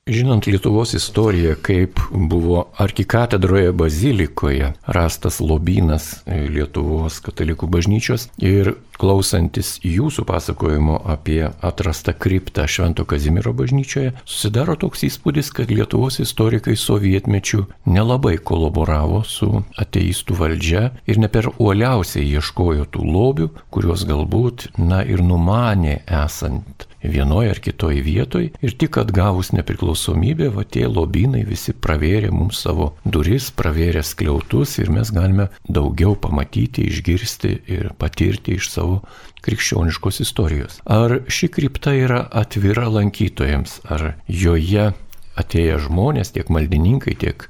Žinant 0.09 0.47
Lietuvos 0.47 0.95
istoriją, 0.95 1.55
kaip 1.63 2.01
buvo 2.11 2.63
arkikatedroje 2.77 3.73
bazilikoje 3.73 4.71
rastas 4.87 5.37
lobynas 5.45 6.23
Lietuvos 6.27 7.19
katalikų 7.27 7.69
bažnyčios 7.69 8.25
ir 8.41 8.73
klausantis 8.97 9.75
jūsų 9.85 10.25
pasakojimo 10.31 10.97
apie 11.13 11.43
atrastą 11.45 12.17
kriptą 12.17 12.65
Švento 12.65 13.05
Kazimiero 13.05 13.53
bažnyčioje, 13.53 14.15
susidaro 14.25 14.79
toks 14.81 15.05
įspūdis, 15.11 15.53
kad 15.53 15.69
Lietuvos 15.69 16.23
istorikai 16.25 16.79
sovietmečių 16.81 17.67
nelabai 17.93 18.39
kolaboravo 18.41 19.21
su 19.29 19.63
ateistų 19.77 20.41
valdžia 20.41 20.89
ir 21.05 21.21
ne 21.21 21.29
per 21.29 21.53
uoliausiai 21.53 22.25
ieškojo 22.33 22.89
tų 22.97 23.05
lobių, 23.13 23.53
kuriuos 23.69 24.09
galbūt, 24.09 24.71
na 24.81 25.05
ir 25.05 25.21
numanė 25.21 26.01
esant 26.25 26.89
vienoje 27.03 27.51
ar 27.51 27.61
kitoje 27.63 28.03
vietoje 28.03 28.51
ir 28.61 28.77
tik 28.79 28.99
atgavus 29.01 29.53
nepriklausomybę, 29.55 30.51
va 30.55 30.65
tie 30.65 30.87
lobynai 30.91 31.45
visi 31.47 31.73
pravėrė 31.73 32.31
mums 32.35 32.63
savo 32.65 32.93
duris, 33.05 33.51
pravėrė 33.55 34.03
skliautus 34.07 34.79
ir 34.83 34.93
mes 34.95 35.13
galime 35.15 35.49
daugiau 35.69 36.17
pamatyti, 36.19 36.89
išgirsti 36.91 37.55
ir 37.71 37.91
patirti 37.99 38.59
iš 38.59 38.71
savo 38.73 39.03
krikščioniškos 39.45 40.23
istorijos. 40.25 40.81
Ar 40.85 41.21
ši 41.31 41.51
krypta 41.55 41.95
yra 41.95 42.25
atvira 42.27 42.89
lankytojams, 42.91 43.81
ar 43.89 44.15
joje 44.27 44.91
atėję 45.39 45.79
žmonės, 45.87 46.33
tiek 46.35 46.51
maldininkai, 46.51 47.15
tiek, 47.19 47.47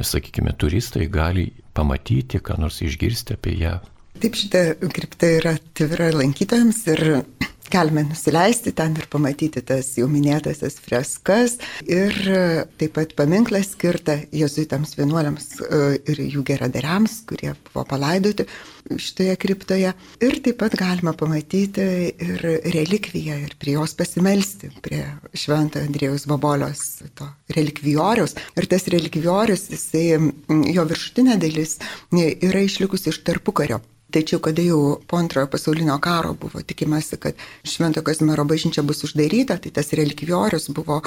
sakykime, 0.00 0.54
turistai 0.56 1.04
gali 1.12 1.50
pamatyti, 1.76 2.40
ką 2.40 2.56
nors 2.62 2.80
išgirsti 2.84 3.36
apie 3.36 3.58
ją. 3.60 3.76
Taip, 4.16 4.36
šita 4.40 4.62
krypta 4.80 5.28
yra 5.28 5.58
atvira 5.58 6.08
lankytojams 6.16 6.78
ir 6.94 7.02
Galime 7.70 8.04
nusileisti 8.06 8.70
ten 8.76 8.94
ir 8.94 9.08
pamatyti 9.10 9.60
tas 9.66 9.88
jau 9.98 10.06
minėtasias 10.10 10.76
freskas 10.82 11.56
ir 11.82 12.14
e, 12.30 12.42
taip 12.78 12.92
pat 12.94 13.14
paminklą 13.18 13.58
skirtą 13.66 14.14
jezuitams 14.34 14.94
vienuoliams 14.98 15.48
e, 15.64 15.80
ir 16.12 16.20
jų 16.36 16.44
geradariams, 16.46 17.16
kurie 17.26 17.50
buvo 17.66 17.82
palaidoti 17.90 18.46
šitoje 18.86 19.34
kriptoje. 19.42 19.90
Ir 20.22 20.38
taip 20.44 20.60
pat 20.62 20.76
galima 20.78 21.16
pamatyti 21.18 21.88
ir 22.12 22.46
relikviją 22.76 23.40
ir 23.48 23.56
prie 23.58 23.74
jos 23.74 23.96
pasimelsti, 23.98 24.70
prie 24.84 25.02
švento 25.34 25.82
Andrėjus 25.82 26.28
Babolios 26.30 26.84
to 27.18 27.26
relikvijoriaus. 27.56 28.36
Ir 28.54 28.70
tas 28.70 28.86
relikvijorius, 28.94 29.66
jisai, 29.74 30.06
jo 30.70 30.86
viršutinė 30.86 31.40
dalis 31.42 31.80
yra 32.14 32.62
išlikusi 32.62 33.10
iš 33.10 33.22
tarpukario 33.26 33.82
Tačiau, 34.06 34.38
kada 34.38 34.62
jau 34.62 35.00
po 35.10 35.18
antrojo 35.18 35.48
pasaulinio 35.50 35.96
karo 35.98 36.30
buvo 36.38 36.60
tikimasi, 36.62 37.16
kad 37.18 37.34
Švento 37.66 38.04
Kazimiero 38.06 38.44
bažnyčia 38.46 38.84
bus 38.86 39.02
uždaryta, 39.02 39.56
tai 39.58 39.72
tas 39.74 39.90
relikviorius 39.98 40.68
buvo 40.70 41.00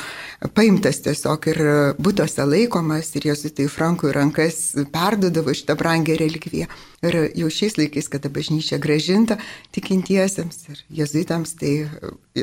paimtas 0.58 1.00
tiesiog 1.06 1.48
ir 1.54 1.62
būtose 1.96 2.44
laikomas 2.44 3.14
ir 3.16 3.30
jos 3.32 3.46
tai 3.56 3.70
Frankų 3.72 4.12
rankas 4.20 4.60
perdodavo 4.92 5.56
šitą 5.56 5.78
brangę 5.80 6.20
relikviją. 6.20 6.68
Ir 7.08 7.20
jau 7.40 7.48
šiais 7.48 7.80
laikais, 7.80 8.12
kada 8.12 8.28
bažnyčia 8.36 8.82
gražinta 8.84 9.40
tikintiesiems 9.72 10.62
ir 10.68 10.86
jezuitams, 11.00 11.56
tai 11.56 11.74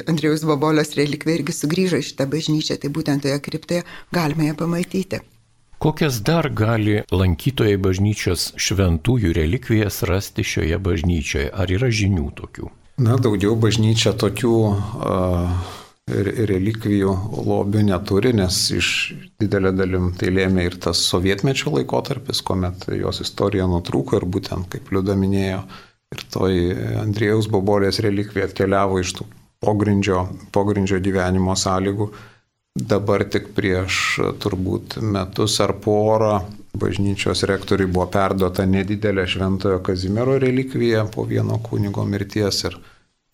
Andrijaus 0.08 0.48
Bobolios 0.48 0.96
relikvija 0.96 1.42
irgi 1.42 1.52
sugrįžo 1.52 2.00
į 2.00 2.10
šitą 2.14 2.30
bažnyčią, 2.32 2.80
tai 2.80 2.88
būtent 2.88 3.28
toje 3.28 3.36
kriptoje 3.44 3.84
galime 4.08 4.48
ją 4.48 4.56
pamatyti. 4.64 5.20
Kokias 5.86 6.16
dar 6.26 6.48
gali 6.50 6.96
lankytojai 7.14 7.76
bažnyčios 7.78 8.48
šventųjų 8.58 9.28
relikvijas 9.36 10.00
rasti 10.10 10.42
šioje 10.42 10.80
bažnyčioje? 10.82 11.52
Ar 11.54 11.70
yra 11.70 11.92
žinių 11.94 12.24
tokių? 12.40 12.70
Na, 13.06 13.14
daugiau 13.22 13.54
bažnyčia 13.54 14.10
tokių 14.18 14.50
uh, 14.66 15.54
relikvijų 16.50 17.14
lobių 17.46 17.84
neturi, 17.92 18.34
nes 18.34 18.58
iš 18.74 18.90
didelė 19.38 19.76
dalim 19.78 20.10
tai 20.18 20.34
lėmė 20.34 20.66
ir 20.66 20.80
tas 20.82 21.06
sovietmečio 21.06 21.76
laikotarpis, 21.78 22.42
kuomet 22.42 22.88
jos 22.90 23.22
istorija 23.22 23.70
nutrūko 23.70 24.18
ir 24.18 24.26
būtent, 24.26 24.66
kaip 24.74 24.90
Liuda 24.90 25.14
minėjo, 25.14 25.62
ir 26.18 26.28
toj 26.34 26.62
Andrėjaus 27.06 27.46
Bobolės 27.46 28.02
relikvija 28.02 28.50
atkeliavo 28.50 28.98
iš 29.06 29.20
tų 29.20 29.30
pogrindžio, 29.62 30.26
pogrindžio 30.50 30.98
gyvenimo 30.98 31.54
sąlygų 31.54 32.10
Dabar 32.76 33.24
tik 33.32 33.54
prieš 33.56 34.18
turbūt 34.42 34.98
metus 35.00 35.54
ar 35.64 35.72
porą 35.80 36.42
bažnyčios 36.76 37.46
rektoriui 37.48 37.88
buvo 37.88 38.04
perduota 38.12 38.66
nedidelė 38.68 39.24
šventojo 39.32 39.78
Kazimiero 39.86 40.36
relikvija 40.42 41.06
po 41.14 41.24
vieno 41.24 41.56
kunigo 41.64 42.04
mirties 42.04 42.58
ir 42.68 42.76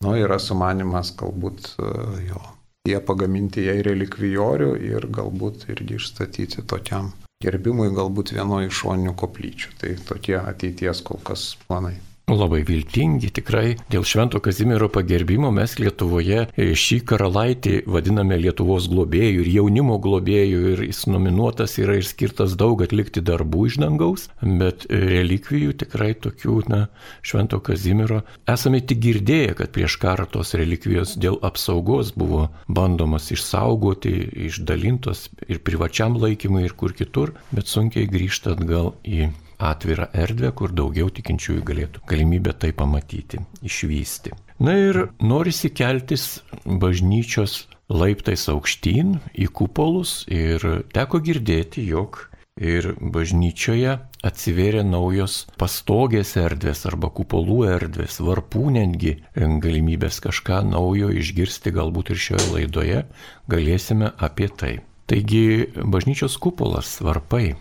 nu, 0.03 0.13
yra 0.15 0.39
sumanimas 0.39 1.11
galbūt 1.19 1.73
e, 1.75 1.89
jo, 2.29 2.39
jie 2.87 3.01
pagaminti 3.03 3.67
jai 3.67 3.81
relikvijorių 3.83 4.71
ir 4.93 5.09
galbūt 5.19 5.67
irgi 5.75 5.99
išstatyti 5.99 6.63
tokiam 6.63 7.11
gerbimui 7.43 7.91
galbūt 7.95 8.31
vienoje 8.37 8.71
iš 8.71 8.81
šoninių 8.85 9.15
koplyčių. 9.19 9.75
Tai 9.81 9.93
tokie 10.07 10.39
ateities 10.39 11.03
kol 11.03 11.19
kas 11.27 11.49
planai. 11.67 11.97
Labai 12.31 12.61
viltingi, 12.63 13.29
tikrai. 13.35 13.75
Dėl 13.91 14.05
Švento 14.07 14.39
Kazimiero 14.43 14.87
pagerbimo 14.91 15.49
mes 15.51 15.75
Lietuvoje 15.79 16.45
šį 16.55 16.99
karalaitį 17.09 17.73
vadiname 17.91 18.37
Lietuvos 18.39 18.87
globėjų 18.91 19.43
ir 19.43 19.49
jaunimo 19.57 19.97
globėjų 20.03 20.61
ir 20.71 20.83
jis 20.87 21.03
nominuotas 21.11 21.75
yra 21.83 21.97
ir 21.99 22.07
skirtas 22.07 22.55
daug 22.59 22.81
atlikti 22.85 23.23
darbų 23.25 23.67
iš 23.69 23.79
dangaus, 23.83 24.29
bet 24.39 24.87
relikvijų 24.89 25.75
tikrai 25.83 26.13
tokių, 26.23 26.61
na, 26.71 26.81
Švento 27.27 27.59
Kazimiero 27.63 28.21
esame 28.49 28.79
tik 28.79 29.03
girdėję, 29.03 29.53
kad 29.59 29.75
prieš 29.75 29.99
karą 29.99 30.27
tos 30.31 30.55
relikvijos 30.55 31.17
dėl 31.19 31.41
apsaugos 31.43 32.13
buvo 32.15 32.47
bandomas 32.71 33.31
išsaugoti, 33.35 34.15
išdalintos 34.47 35.27
ir 35.49 35.59
privačiam 35.59 36.15
laikymui 36.19 36.63
ir 36.69 36.77
kur 36.79 36.95
kitur, 36.95 37.35
bet 37.51 37.67
sunkiai 37.67 38.07
grįžta 38.07 38.55
atgal 38.55 38.93
į 39.03 39.33
atvirą 39.59 40.09
erdvę, 40.13 40.51
kur 40.57 40.73
daugiau 40.75 41.11
tikinčiųjų 41.13 41.63
galėtų 41.67 42.03
galimybę 42.09 42.55
tai 42.59 42.73
pamatyti, 42.77 43.41
išvysti. 43.65 44.33
Na 44.63 44.75
ir 44.79 45.07
norisi 45.19 45.71
keltis 45.73 46.41
bažnyčios 46.65 47.63
laiptais 47.91 48.45
aukštyn 48.49 49.17
į 49.33 49.49
kupolus 49.51 50.23
ir 50.31 50.63
teko 50.95 51.19
girdėti, 51.23 51.83
jog 51.89 52.21
ir 52.61 52.93
bažnyčioje 53.01 53.97
atsivėrė 54.23 54.83
naujos 54.85 55.43
pastogės 55.59 56.35
erdvės 56.37 56.85
arba 56.89 57.09
kupolų 57.09 57.63
erdvės, 57.73 58.19
varpų 58.21 58.69
netgi 58.77 59.15
galimybės 59.35 60.21
kažką 60.23 60.61
naujo 60.69 61.09
išgirsti 61.17 61.73
galbūt 61.73 62.13
ir 62.13 62.21
šioje 62.27 62.49
laidoje 62.53 63.05
galėsime 63.49 64.13
apie 64.17 64.49
tai. 64.49 64.73
Taigi 65.09 65.67
bažnyčios 65.75 66.37
kupolas, 66.39 66.95
varpai 67.03 67.55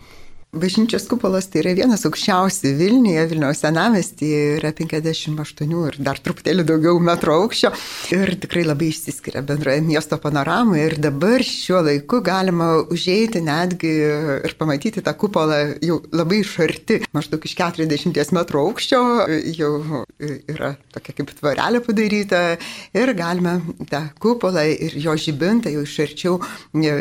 Bažnyčios 0.53 1.07
kupolas 1.09 1.47
tai 1.49 1.63
yra 1.63 1.71
vienas 1.73 2.03
aukščiausių 2.05 2.75
Vilniuje, 2.77 3.23
Vilniaus 3.31 3.63
senamestyje, 3.63 4.41
yra 4.59 4.69
58 4.77 5.71
ir 5.89 5.95
dar 6.05 6.19
truputėlį 6.21 6.67
daugiau 6.69 6.99
metro 7.01 7.39
aukščio. 7.41 7.71
Ir 8.13 8.35
tikrai 8.43 8.67
labai 8.67 8.91
išsiskiria 8.93 9.41
bendroje 9.49 9.81
miesto 9.81 10.19
panoramoje. 10.21 10.83
Ir 10.91 10.97
dabar 11.01 11.41
šiuo 11.41 11.81
laiku 11.87 12.21
galima 12.21 12.67
užeiti 12.93 13.41
netgi 13.47 13.95
ir 14.45 14.55
pamatyti 14.61 15.01
tą 15.01 15.15
kupolą 15.23 15.63
jau 15.81 15.97
labai 16.13 16.43
iš 16.43 16.53
arti, 16.67 17.01
maždaug 17.17 17.49
iš 17.49 17.57
40 17.57 18.37
metrų 18.37 18.67
aukščio, 18.67 19.01
jau 19.57 19.73
yra 20.53 20.75
tokia 20.93 21.17
kaip 21.17 21.33
tvarelė 21.41 21.81
padaryta 21.89 22.43
ir 22.93 23.15
galime 23.17 23.57
tą 23.89 24.05
kupolą 24.21 24.69
ir 24.69 25.01
jo 25.01 25.17
žibintą 25.17 25.73
jau 25.73 25.89
iš 25.89 25.97
arčiau 26.11 26.39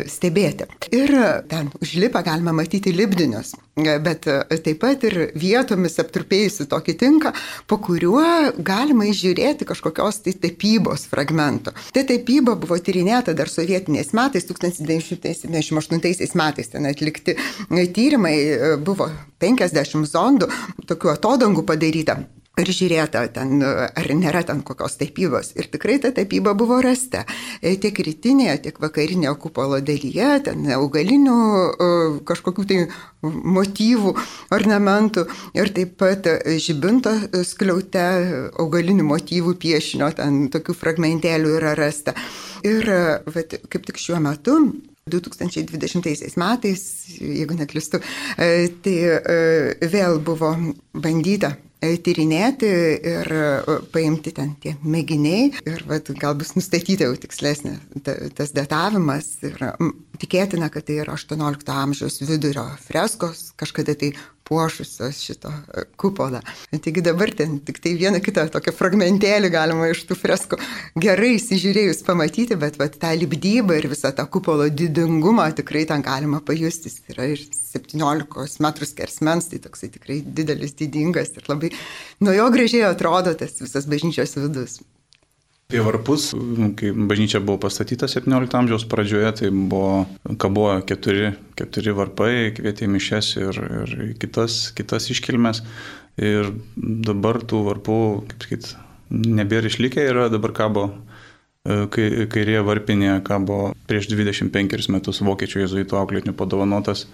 stebėti. 0.08 0.72
Ir 0.96 1.14
ten 1.52 1.68
užlipę 1.84 2.24
galima 2.24 2.56
matyti 2.56 2.96
libdinius 2.96 3.41
linijos, 3.42 4.02
bet 4.02 4.26
e, 4.26 4.58
taip 4.62 4.80
pat 4.82 5.04
ir 5.04 5.32
vietomis 5.38 5.98
aptrupėjusi 5.98 6.66
tokį 6.70 6.94
tinką, 7.00 7.32
po 7.66 7.78
kuriuo 7.82 8.52
galima 8.58 9.04
įžiūrėti 9.10 9.64
kažkokios 9.68 10.22
tai 10.24 10.32
tapybos 10.32 11.06
fragmento. 11.10 11.72
Ta 11.92 12.02
tapyba 12.04 12.54
buvo 12.56 12.78
tyrinėta 12.78 13.34
dar 13.34 13.48
sovietiniais 13.48 14.12
metais, 14.12 14.44
1978 14.46 16.36
metais 16.36 16.68
ten 16.68 16.86
atlikti 16.86 17.36
tyrimai, 17.68 18.36
e, 18.36 18.76
buvo 18.76 19.10
50 19.42 20.06
zondų, 20.06 20.48
tokių 20.86 21.08
atodangų 21.16 21.62
padaryta 21.66 22.22
ir 22.60 22.68
žiūrėta 22.68 23.22
ten, 23.32 23.62
ar 23.64 24.10
nėra 24.12 24.42
ten 24.44 24.60
kokios 24.66 24.98
tapybos. 25.00 25.52
Ir 25.56 25.70
tikrai 25.72 25.98
ta 26.02 26.12
tapyba 26.12 26.52
buvo 26.58 26.80
rasta. 26.84 27.24
E, 27.62 27.74
tiek 27.80 27.96
rytinėje, 27.96 28.58
tiek 28.66 28.80
vakarinėje 28.82 29.32
kupolo 29.40 29.80
dalyje, 29.80 30.28
ten 30.48 30.68
augalinių 30.76 31.38
e, 31.38 31.88
kažkokių 32.28 32.66
tai 32.68 32.78
motyvų, 33.22 34.14
ornamentų 34.52 35.26
ir 35.56 35.72
taip 35.72 35.96
pat 36.02 36.28
žibinto 36.60 37.14
skliaute 37.46 38.06
augalinių 38.60 39.08
motyvų 39.08 39.56
piešinio, 39.62 40.12
ten 40.18 40.46
tokių 40.52 40.76
fragmentėlių 40.76 41.56
yra 41.60 41.76
rasta. 41.78 42.16
Ir 42.66 42.84
vat, 43.32 43.56
kaip 43.72 43.88
tik 43.88 43.98
šiuo 43.98 44.20
metu 44.22 44.60
2020 45.10 46.38
metais, 46.38 46.86
jeigu 47.16 47.56
neklistu, 47.58 48.04
e, 48.36 48.68
tai 48.84 48.96
vėl 49.88 50.20
buvo 50.22 50.54
bandyta 50.92 51.56
E, 51.56 51.71
tyrinėti 51.82 52.68
ir 53.12 53.32
e, 53.34 53.78
paimti 53.94 54.32
ten 54.36 54.54
tie 54.62 54.74
mėginiai 54.82 55.50
ir 55.66 55.84
vat, 55.88 56.10
gal 56.20 56.36
bus 56.38 56.54
nustatyta 56.56 57.08
jau 57.08 57.16
tikslesnė 57.18 57.74
ta, 58.06 58.14
tas 58.38 58.54
datavimas 58.54 59.34
ir 59.46 59.58
tikėtina, 60.22 60.70
kad 60.72 60.86
tai 60.86 61.00
yra 61.02 61.16
18 61.18 61.74
amžiaus 61.74 62.20
vidurio 62.22 62.68
freskos, 62.86 63.50
kažkada 63.58 63.96
tai 63.98 64.12
puošusios 64.52 65.20
šito 65.24 65.48
e, 65.48 65.84
kupolą. 65.96 66.40
Taigi 66.72 67.04
dabar 67.04 67.32
ten 67.36 67.58
tik 67.64 67.80
tai 67.82 67.94
vieną 68.00 68.20
kitą 68.24 68.44
tokią 68.52 68.74
fragmentėlį 68.76 69.50
galima 69.54 69.88
iš 69.92 70.04
tų 70.08 70.18
freskų 70.20 70.58
gerai 71.00 71.34
įsižiūrėjus 71.38 72.04
pamatyti, 72.06 72.58
bet 72.60 72.76
vat, 72.80 72.98
tą 73.00 73.14
libdybą 73.16 73.80
ir 73.80 73.88
visą 73.92 74.12
tą 74.16 74.26
kupolo 74.28 74.68
didingumą 74.68 75.48
tikrai 75.56 75.86
ten 75.88 76.04
galima 76.04 76.42
pajusti. 76.44 76.92
Jis 76.92 77.14
yra 77.14 77.28
ir 77.32 77.40
17 77.40 78.64
metrų 78.64 78.88
skersmens, 78.90 79.48
tai 79.52 79.62
toksai 79.64 79.92
tikrai 79.94 80.20
didelis, 80.38 80.76
didingas 80.76 81.32
ir 81.38 81.48
labai 81.48 81.72
nuo 82.20 82.34
jo 82.36 82.48
gražiai 82.52 82.90
atrodo 82.90 83.32
tas 83.38 83.60
visas 83.62 83.88
bažnyčios 83.88 84.36
vidus. 84.40 84.82
Apie 85.70 85.80
varpus, 85.80 86.30
kai 86.76 86.90
bažnyčia 86.92 87.40
buvo 87.40 87.56
pastatyta 87.62 88.04
17 88.10 88.56
amžiaus 88.58 88.84
pradžioje, 88.90 89.30
tai 89.38 89.48
buvo 89.48 90.04
kabojo 90.36 90.82
keturi, 90.84 91.30
keturi 91.56 91.94
varpai, 91.96 92.32
kvietė 92.56 92.88
mišes 92.92 93.30
ir, 93.40 93.60
ir 93.84 93.94
kitas, 94.20 94.66
kitas 94.76 95.08
iškilmes. 95.14 95.62
Ir 96.20 96.50
dabar 96.76 97.40
tų 97.48 97.62
varpų, 97.70 97.98
kaip 98.28 98.44
sakyt, 98.44 98.68
nebėra 99.08 99.70
išlikę, 99.72 100.04
yra 100.12 100.26
dabar 100.32 100.52
kabo 100.56 100.84
e, 101.64 101.86
kairėje 101.88 102.60
varpinėje 102.68 103.16
kabo 103.24 103.62
prieš 103.88 104.10
25 104.12 104.92
metus 104.92 105.22
vokiečių 105.24 105.64
jezuito 105.64 105.96
auklėtinių 106.00 106.36
padovanotas, 106.36 107.06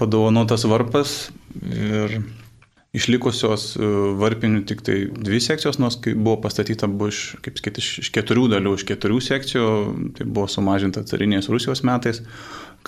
padovanotas 0.00 0.64
varpas. 0.64 1.18
Ir 1.68 2.22
Išlikusios 2.96 3.74
e, 3.76 3.86
varpinių 4.16 4.62
tik 4.68 4.80
tai 4.86 4.96
dvi 5.12 5.42
sekcijos, 5.44 5.76
nors 5.76 5.98
kai 6.00 6.14
buvo 6.16 6.38
pastatyta 6.40 6.88
buvo 6.88 7.10
iš, 7.12 7.34
kaip 7.44 7.60
sakyti, 7.60 7.84
iš, 7.84 8.08
keturių 8.14 8.46
dalių, 8.54 8.72
iš 8.78 8.86
keturių 8.88 9.18
sekcijų, 9.26 9.66
tai 10.16 10.24
buvo 10.24 10.46
sumažinta 10.48 11.04
carinės 11.10 11.50
Rusijos 11.52 11.84
metais, 11.84 12.22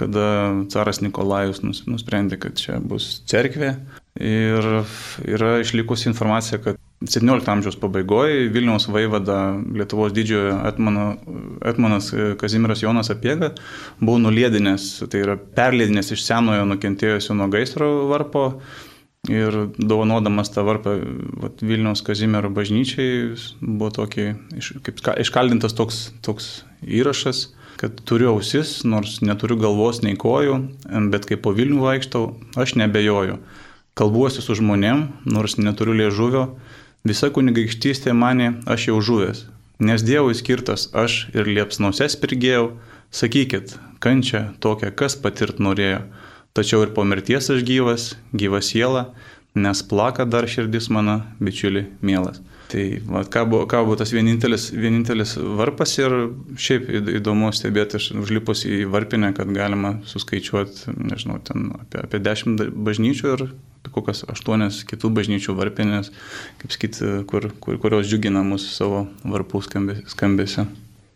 kada 0.01 0.25
caras 0.73 1.03
Nikolajus 1.05 1.61
nusprendė, 1.85 2.41
kad 2.41 2.57
čia 2.57 2.81
bus 2.81 3.19
cerkvė. 3.29 3.75
Ir 4.25 4.67
yra 5.29 5.59
išlikusi 5.61 6.09
informacija, 6.09 6.63
kad 6.65 6.81
17 7.05 7.53
amžiaus 7.53 7.77
pabaigoje 7.81 8.49
Vilniaus 8.53 8.89
vaivada 8.93 9.55
Lietuvos 9.77 10.13
didžiojo 10.17 10.57
Etmano, 10.69 11.07
Etmanas 11.65 12.11
Kazimiras 12.41 12.83
Jonas 12.83 13.13
Apiega 13.13 13.53
buvo 14.01 14.19
nulėdinės, 14.25 14.93
tai 15.13 15.23
yra 15.27 15.37
perlėdinės 15.37 16.13
iš 16.17 16.25
senojo 16.25 16.67
nukentėjusio 16.73 17.37
nuo 17.37 17.53
gaisro 17.53 17.93
varpo 18.11 18.47
Ir 19.29 19.53
dovanodamas 19.77 20.49
tą 20.49 20.65
varpą 20.65 20.95
vat, 21.43 21.61
Vilniaus 21.61 22.01
Kazimiero 22.01 22.49
bažnyčiai 22.57 23.35
buvo 23.61 23.91
tokį, 23.93 24.25
kaip 24.87 25.03
iškaldintas 25.21 25.77
toks, 25.77 25.99
toks 26.25 26.47
įrašas, 26.81 27.51
kad 27.81 28.01
turiu 28.09 28.31
ausis, 28.33 28.79
nors 28.89 29.19
neturiu 29.21 29.59
galvos 29.61 30.01
nei 30.01 30.17
kojų, 30.17 30.57
bet 31.13 31.29
kai 31.29 31.37
po 31.37 31.53
Vilnių 31.53 31.85
vaikštau, 31.85 32.25
aš 32.57 32.75
nebejoju. 32.81 33.37
Kalbuosi 34.01 34.41
su 34.41 34.57
žmonėm, 34.57 35.07
nors 35.29 35.59
neturiu 35.61 35.99
liežuvio, 36.01 36.47
visa 37.05 37.29
kunigaikštystė 37.29 38.17
mane 38.17 38.55
aš 38.65 38.89
jau 38.89 38.99
žuvęs. 39.05 39.45
Nes 39.85 40.05
Dievui 40.05 40.33
skirtas 40.37 40.89
aš 40.97 41.27
ir 41.37 41.49
liepsnauses 41.49 42.17
prigėjau, 42.21 42.75
sakykit, 43.13 43.77
kančia 44.01 44.51
tokia, 44.65 44.93
kas 44.97 45.17
patirt 45.21 45.61
norėjo. 45.61 46.03
Tačiau 46.57 46.83
ir 46.83 46.95
po 46.95 47.05
mirties 47.07 47.51
aš 47.53 47.63
gyvas, 47.67 48.15
gyva 48.35 48.59
siela, 48.65 49.11
nes 49.55 49.83
plaka 49.87 50.27
dar 50.27 50.49
širdis 50.51 50.89
mano, 50.91 51.21
bičiuli 51.43 51.87
mielas. 52.03 52.41
Tai 52.71 52.85
va, 53.07 53.23
ką, 53.27 53.43
buvo, 53.51 53.65
ką 53.71 53.81
buvo 53.87 53.97
tas 53.99 54.13
vienintelis, 54.15 54.69
vienintelis 54.71 55.35
varpas 55.59 55.97
ir 55.99 56.13
šiaip 56.55 56.87
įdomu 57.19 57.51
stebėti, 57.55 57.99
aš 57.99 58.11
užlipus 58.21 58.63
į 58.69 58.85
varpinę, 58.93 59.33
kad 59.35 59.51
galima 59.55 59.97
suskaičiuoti, 60.07 60.95
nežinau, 60.95 61.41
ten 61.47 61.73
apie, 61.81 62.05
apie 62.05 62.23
dešimt 62.23 62.63
bažnyčių 62.87 63.33
ir 63.35 63.45
kokias 63.91 64.23
aštuonias 64.31 64.85
kitų 64.87 65.11
bažnyčių 65.17 65.57
varpinės, 65.59 66.13
kaip 66.61 66.77
sakyti, 66.77 67.11
kur, 67.31 67.51
kur, 67.63 67.81
kurios 67.83 68.07
džiugina 68.07 68.45
mūsų 68.47 68.71
savo 68.77 69.03
varpų 69.25 69.65
skambėse. 69.67 70.69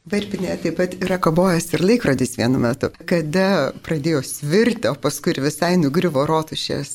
Varpinė 0.04 0.58
taip 0.60 0.74
pat 0.76 0.94
yra 1.00 1.16
kabojęs 1.16 1.70
ir 1.72 1.82
laikrodis 1.88 2.34
vienu 2.36 2.58
metu. 2.60 2.90
Kada 3.08 3.72
pradėjo 3.86 4.20
svirti, 4.28 4.90
o 4.90 4.98
paskui 5.00 5.32
ir 5.32 5.40
visai 5.46 5.70
nugriuvo 5.80 6.26
rotušės 6.28 6.90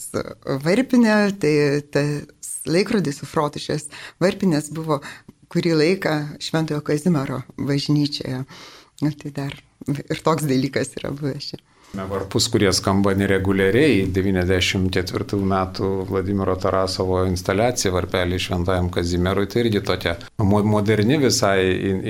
varpinė, 0.66 1.16
tai 1.42 1.54
tas 1.90 2.52
laikrodis 2.70 3.24
su 3.24 3.30
rotušės 3.34 3.88
varpinės 4.22 4.70
buvo 4.78 5.00
kurį 5.50 5.74
laiką 5.80 6.14
Šventojo 6.38 6.84
Kazimiero 6.86 7.42
bažnyčioje. 7.58 8.44
Tai 9.00 9.34
dar 9.34 9.58
ir 9.90 10.22
toks 10.22 10.46
dalykas 10.46 10.94
yra 11.00 11.10
buvęs 11.16 11.50
čia. 11.54 11.62
Varpus, 11.94 12.48
kurie 12.54 12.70
skamba 12.74 13.16
nereguliariai, 13.18 14.04
94 14.14 15.40
metų 15.54 15.88
Vladimiro 16.10 16.54
Tarasovo 16.62 17.24
instaliacija 17.26 17.92
varpelį 17.96 18.38
šventajam 18.46 18.92
Kazimierui, 18.94 19.48
tai 19.50 19.64
irgi 19.66 19.82
tokia 19.86 20.14
moderni 20.38 21.18
visai 21.18 21.64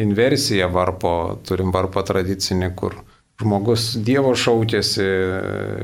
inversija 0.03 0.67
varpo, 0.67 1.13
turim 1.47 1.71
varpą 1.71 2.03
tradicinį, 2.11 2.73
kur 2.75 2.99
žmogus 3.39 3.93
Dievo 4.03 4.35
šaukėsi, 4.35 5.07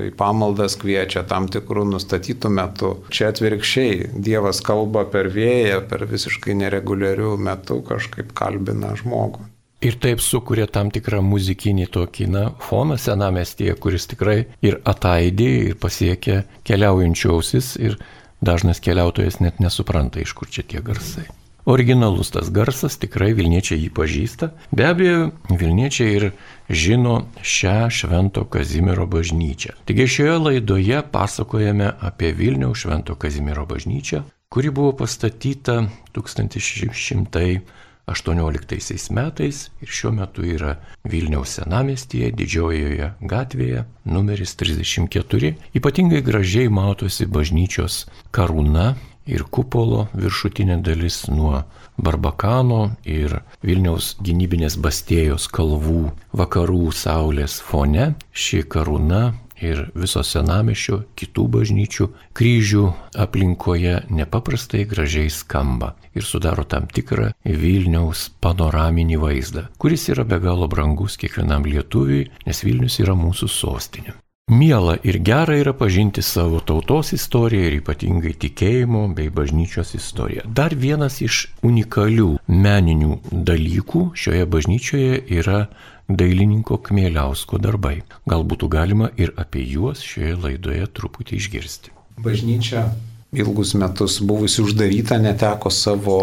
į 0.10 0.12
pamaldas 0.20 0.76
kviečia 0.82 1.24
tam 1.30 1.48
tikrų 1.48 1.88
nustatytų 1.94 2.52
metų. 2.52 2.94
Čia 3.16 3.32
atvirkščiai, 3.32 4.12
Dievas 4.28 4.60
kalba 4.66 5.08
per 5.08 5.32
vėją, 5.32 5.86
per 5.88 6.04
visiškai 6.12 6.58
nereguliarių 6.66 7.38
metų 7.48 7.80
kažkaip 7.88 8.36
kalbina 8.36 8.92
žmogų. 9.00 9.55
Ir 9.86 10.00
taip 10.02 10.22
sukuria 10.24 10.66
tam 10.66 10.90
tikrą 10.90 11.20
muzikinį 11.22 11.86
tokį 11.94 12.26
na, 12.34 12.44
foną 12.68 12.96
senamestyje, 12.98 13.76
kuris 13.78 14.08
tikrai 14.10 14.38
ir 14.66 14.80
ataidė, 14.82 15.50
ir 15.70 15.76
pasiekia 15.78 16.40
keliaujančių 16.66 17.34
ausis, 17.36 17.76
ir 17.78 18.00
dažnas 18.42 18.82
keliautojas 18.82 19.38
net 19.46 19.62
nesupranta, 19.62 20.24
iš 20.24 20.34
kur 20.34 20.50
čia 20.50 20.66
tie 20.66 20.82
garsai. 20.82 21.28
Originalus 21.70 22.30
tas 22.34 22.50
garsas, 22.54 22.98
tikrai 23.02 23.32
Vilniečiai 23.38 23.80
jį 23.84 23.92
pažįsta. 23.94 24.52
Be 24.74 24.86
abejo, 24.90 25.22
Vilniečiai 25.50 26.18
ir 26.18 26.28
žino 26.70 27.16
šią 27.42 27.78
Švento 27.94 28.46
Kazimiero 28.50 29.06
bažnyčią. 29.10 29.78
Taigi 29.86 30.10
šioje 30.18 30.36
laidoje 30.48 31.02
pasakojame 31.14 31.94
apie 32.10 32.34
Vilniaus 32.38 32.82
Švento 32.86 33.18
Kazimiero 33.18 33.66
bažnyčią, 33.70 34.22
kuri 34.50 34.74
buvo 34.74 34.98
pastatyta 34.98 35.84
1600 36.18 37.85
18 38.08 39.10
metais 39.12 39.70
ir 39.82 39.90
šiuo 39.90 40.12
metu 40.14 40.46
yra 40.46 40.76
Vilniaus 41.10 41.58
senamestyje, 41.60 42.32
didžiojoje 42.38 43.12
gatvėje, 43.22 43.86
numeris 44.06 44.56
34. 44.60 45.56
Ypatingai 45.78 46.22
gražiai 46.26 46.70
matosi 46.70 47.26
bažnyčios 47.26 48.06
karūna 48.36 48.94
ir 49.26 49.46
kupolo 49.50 50.06
viršutinė 50.14 50.78
dalis 50.86 51.24
nuo 51.32 51.64
Barbakano 51.98 52.96
ir 53.08 53.40
Vilniaus 53.66 54.14
gynybinės 54.22 54.78
bastėjos 54.82 55.48
kalvų 55.50 56.12
vakarų 56.38 56.92
saulės 56.94 57.58
fone. 57.64 58.14
Ši 58.36 58.66
karūna 58.70 59.24
ir 59.62 59.86
viso 59.96 60.24
senamešio 60.24 61.02
kitų 61.20 61.48
bažnyčių 61.58 62.10
kryžių 62.38 62.86
aplinkoje 63.26 64.02
nepaprastai 64.10 64.84
gražiai 64.90 65.30
skamba 65.30 65.94
ir 66.16 66.28
sudaro 66.28 66.64
tam 66.64 66.88
tikrą 66.88 67.32
Vilniaus 67.46 68.30
panoraminį 68.42 69.22
vaizdą, 69.22 69.68
kuris 69.78 70.10
yra 70.14 70.28
be 70.28 70.40
galo 70.44 70.68
brangus 70.72 71.18
kiekvienam 71.22 71.68
lietuviui, 71.68 72.30
nes 72.46 72.64
Vilnius 72.64 73.02
yra 73.04 73.18
mūsų 73.20 73.52
sostinė. 73.52 74.16
Miela 74.52 74.94
ir 75.02 75.16
gera 75.26 75.56
yra 75.58 75.72
pažinti 75.74 76.22
savo 76.22 76.60
tautos 76.62 77.16
istoriją 77.18 77.66
ir 77.66 77.76
ypatingai 77.80 78.36
tikėjimo 78.44 79.00
bei 79.18 79.32
bažnyčios 79.34 79.96
istoriją. 79.98 80.44
Dar 80.46 80.76
vienas 80.78 81.18
iš 81.26 81.40
unikalių 81.66 82.28
meninių 82.46 83.18
dalykų 83.50 84.04
šioje 84.14 84.46
bažnyčioje 84.46 85.24
yra 85.40 85.64
dailininko 86.10 86.78
Kmėliausko 86.86 87.60
darbai. 87.62 88.00
Gal 88.30 88.46
būtų 88.46 88.70
galima 88.70 89.10
ir 89.18 89.34
apie 89.42 89.66
juos 89.66 90.04
šioje 90.06 90.36
laidoje 90.44 90.88
truputį 90.98 91.40
išgirsti. 91.40 91.94
Bažnyčia 92.22 92.88
ilgus 93.36 93.74
metus 93.76 94.20
buvusi 94.24 94.62
uždaryta 94.64 95.18
neteko 95.20 95.72
savo 95.74 96.20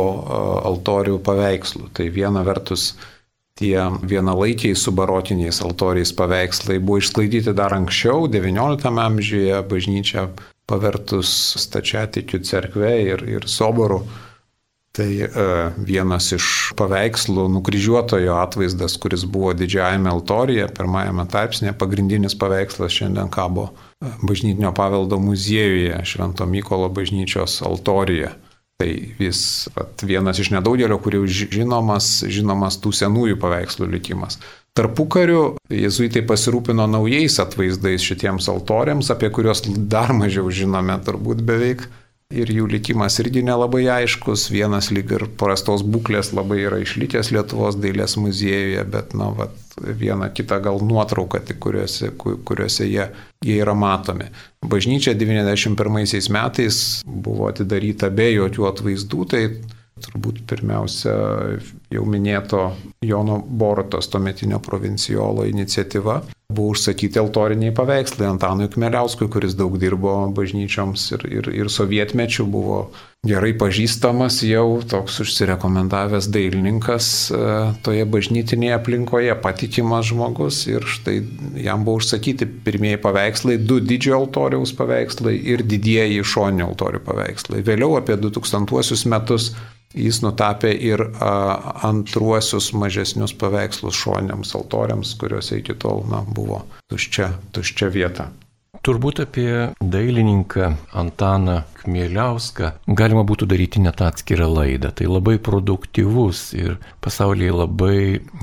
altorių 0.68 1.18
paveikslų. 1.24 1.90
Tai 1.92 2.08
viena 2.14 2.44
vertus 2.46 2.94
tie 3.58 3.76
vienalaikiai 4.08 4.76
su 4.78 4.94
barokiniais 4.96 5.60
altoriais 5.64 6.14
paveikslai 6.16 6.78
buvo 6.80 7.02
išsklaidyti 7.02 7.52
dar 7.56 7.74
anksčiau, 7.76 8.26
XIX 8.32 9.04
amžiuje 9.06 9.60
bažnyčia 9.68 10.28
pavertus 10.70 11.30
stačiatikių 11.60 12.40
cerkvė 12.48 12.92
ir, 13.12 13.24
ir 13.28 13.48
soborų 13.50 14.00
Tai 14.92 15.08
e, 15.24 15.28
vienas 15.88 16.26
iš 16.36 16.46
paveikslų 16.76 17.46
nukryžiuotojo 17.54 18.34
atvaizdas, 18.42 18.98
kuris 19.00 19.24
buvo 19.24 19.54
didžiajame 19.56 20.10
altorije, 20.12 20.66
pirmajame 20.76 21.24
tarpsnėje, 21.32 21.72
pagrindinis 21.80 22.36
paveikslas 22.36 22.92
šiandien 22.98 23.30
kabo 23.32 23.70
e, 23.70 24.10
bažnytinio 24.20 24.74
paveldo 24.76 25.16
muziejuje, 25.16 25.96
Švento 26.04 26.44
Mykolo 26.44 26.90
bažnyčios 26.92 27.62
altorije. 27.64 28.34
Tai 28.82 28.90
vis 29.16 29.40
at, 29.80 30.04
vienas 30.04 30.42
iš 30.42 30.52
nedaugelio, 30.52 31.00
kurių 31.00 31.24
žinomas, 31.30 32.10
žinomas 32.28 32.76
tų 32.82 32.92
senųjų 33.00 33.40
paveikslų 33.40 33.88
likimas. 33.94 34.42
Tarpukariu 34.76 35.54
jezuitai 35.72 36.20
pasirūpino 36.28 36.84
naujais 36.88 37.38
atvaizdais 37.40 38.04
šitiems 38.04 38.48
altoriams, 38.52 39.08
apie 39.12 39.32
kuriuos 39.32 39.64
dar 39.88 40.12
mažiau 40.16 40.52
žinome 40.52 41.00
turbūt 41.04 41.40
beveik 41.48 41.88
ir 42.32 42.50
jų 42.52 42.68
likimas 42.72 43.18
irgi 43.22 43.42
nelabai 43.46 43.84
aiškus. 43.92 44.48
Vienas 44.52 44.90
lyg 44.94 45.10
ir 45.12 45.26
prastos 45.40 45.84
būklės 45.84 46.32
labai 46.36 46.62
yra 46.66 46.80
išlikęs 46.82 47.32
Lietuvos 47.34 47.78
dailės 47.80 48.16
muziejuje, 48.20 48.84
bet, 48.92 49.12
na, 49.18 49.30
vat, 49.36 49.54
viena 49.80 50.28
kita 50.32 50.58
gal 50.64 50.80
nuotrauka, 50.84 51.40
tik 51.44 51.60
kuriuose, 51.64 52.12
kuriuose 52.18 52.88
jie, 52.88 53.06
jie 53.44 53.58
yra 53.62 53.74
matomi. 53.78 54.30
Bažnyčia 54.62 55.14
91 55.18 56.32
metais 56.32 56.82
buvo 57.04 57.48
atidaryta 57.50 58.10
be 58.10 58.30
jokių 58.32 58.68
atvaizdų, 58.72 59.28
tai 59.32 59.44
turbūt 60.02 60.42
pirmiausia 60.50 61.14
jau 61.92 62.04
minėto 62.08 62.70
Jono 63.04 63.40
Borotos, 63.46 64.08
tuometinio 64.12 64.60
provincijolo 64.62 65.46
iniciatyva. 65.50 66.22
Buvo 66.52 66.74
užsakyti 66.74 67.20
altoriniai 67.20 67.72
paveikslai 67.74 68.28
Antanui 68.28 68.68
Kmeliauskui, 68.72 69.30
kuris 69.32 69.56
daug 69.56 69.78
dirbo 69.80 70.14
bažnyčioms 70.36 71.06
ir, 71.16 71.24
ir, 71.40 71.48
ir 71.62 71.72
sovietmečių 71.72 72.44
buvo 72.52 72.82
gerai 73.22 73.52
pažįstamas 73.54 74.40
jau 74.44 74.82
toks 74.90 75.20
užsirekomendavęs 75.22 76.26
dailininkas 76.34 77.08
e, 77.30 77.42
toje 77.86 78.04
bažnytinėje 78.10 78.74
aplinkoje, 78.76 79.36
patikimas 79.44 80.08
žmogus 80.10 80.64
ir 80.66 80.84
štai 80.84 81.20
jam 81.62 81.86
buvo 81.86 82.02
užsakyti 82.02 82.48
pirmieji 82.66 82.98
paveikslai, 83.04 83.60
du 83.62 83.78
didžiojo 83.80 84.24
altoriaus 84.24 84.74
paveikslai 84.76 85.36
ir 85.54 85.62
didieji 85.62 86.24
šonio 86.26 86.66
altorių 86.72 87.04
paveikslai. 87.06 87.62
Vėliau 87.64 87.94
apie 88.00 88.18
2000 88.18 89.06
metus 89.14 89.52
Jis 89.94 90.22
nutapė 90.24 90.72
ir 90.72 91.04
antruosius 91.88 92.72
mažesnius 92.72 93.34
paveikslus 93.36 93.98
šoniams 93.98 94.54
altoriams, 94.56 95.16
kuriuose 95.20 95.60
iki 95.60 95.76
tol 95.76 96.06
na, 96.08 96.22
buvo 96.24 96.62
tuščia, 96.92 97.32
tuščia 97.52 97.92
vieta. 97.92 98.30
Turbūt 98.82 99.20
apie 99.22 99.50
dailininką 99.78 100.72
Antaną 100.98 101.60
Kmieliauską 101.78 102.72
galima 102.98 103.22
būtų 103.22 103.46
daryti 103.52 103.82
net 103.84 104.00
atskirą 104.02 104.48
laidą. 104.50 104.90
Tai 104.90 105.06
labai 105.06 105.36
produktyvus 105.38 106.40
ir 106.58 106.80
pasaulyje 107.04 107.52
labai 107.60 108.00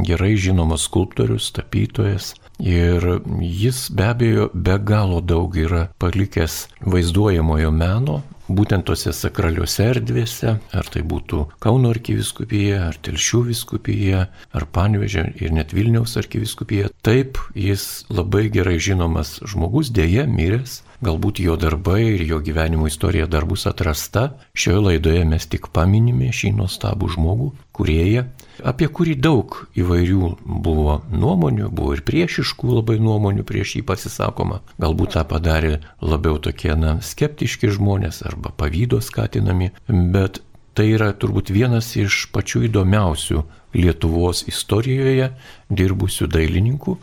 gerai 0.08 0.38
žinomas 0.40 0.86
skulptorius, 0.88 1.50
tapytojas. 1.58 2.32
Ir 2.64 3.04
jis 3.42 3.88
be 3.92 4.08
abejo 4.14 4.48
be 4.54 4.78
galo 4.80 5.20
daug 5.20 5.60
yra 5.60 5.90
palikęs 6.00 6.68
vaizduojamojo 6.88 7.72
meno, 7.76 8.22
būtent 8.50 8.88
tose 8.90 9.14
sakraliuose 9.16 9.86
erdvėse, 9.94 10.56
ar 10.74 10.92
tai 10.92 11.04
būtų 11.06 11.46
Kauno 11.64 11.94
arkiviskupija, 11.94 12.82
ar 12.90 13.00
Telšių 13.06 13.44
viskupija, 13.52 14.26
ar 14.52 14.68
Panvežė 14.74 15.30
ir 15.40 15.54
net 15.56 15.74
Vilniaus 15.76 16.18
arkiviskupija. 16.20 16.90
Taip, 17.06 17.40
jis 17.56 18.06
labai 18.10 18.48
gerai 18.54 18.78
žinomas 18.82 19.38
žmogus, 19.48 19.94
dėje 19.94 20.26
miręs, 20.30 20.82
galbūt 21.06 21.44
jo 21.44 21.56
darbai 21.60 22.02
ir 22.16 22.26
jo 22.28 22.42
gyvenimo 22.44 22.90
istorija 22.90 23.30
dar 23.32 23.48
bus 23.48 23.68
atrasta. 23.70 24.34
Šioje 24.58 24.84
laidoje 24.90 25.24
mes 25.30 25.48
tik 25.48 25.72
paminime 25.76 26.34
šį 26.36 26.56
nuostabų 26.60 27.14
žmogų, 27.16 27.54
kurieją 27.76 28.28
apie 28.65 28.88
kurį 28.91 29.15
daug 29.19 29.56
įvairių 29.80 30.30
buvo 30.45 31.00
nuomonių, 31.12 31.69
buvo 31.72 31.95
ir 31.95 32.04
priešiškų 32.08 32.76
labai 32.80 32.98
nuomonių 33.04 33.45
prieš 33.48 33.78
jį 33.80 33.84
pasisakoma. 33.88 34.62
Galbūt 34.82 35.15
tą 35.17 35.24
padarė 35.30 35.80
labiau 36.02 36.39
tokie 36.41 36.76
na, 36.80 36.98
skeptiški 37.04 37.72
žmonės 37.76 38.24
arba 38.28 38.54
pavydo 38.56 39.02
skatinami, 39.04 39.72
bet 39.88 40.41
tai 40.78 40.91
yra 40.95 41.12
turbūt 41.12 41.52
vienas 41.52 41.91
iš 42.00 42.28
pačių 42.36 42.67
įdomiausių 42.69 43.43
Lietuvos 43.76 44.48
istorijoje 44.50 45.28
dirbusių 45.69 46.26
dailininkų 46.34 46.95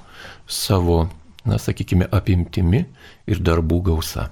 savo, 0.51 1.05
na, 1.47 1.61
sakykime, 1.63 2.09
apimtimi 2.11 2.83
ir 3.31 3.39
darbų 3.39 3.85
gausa. 3.93 4.27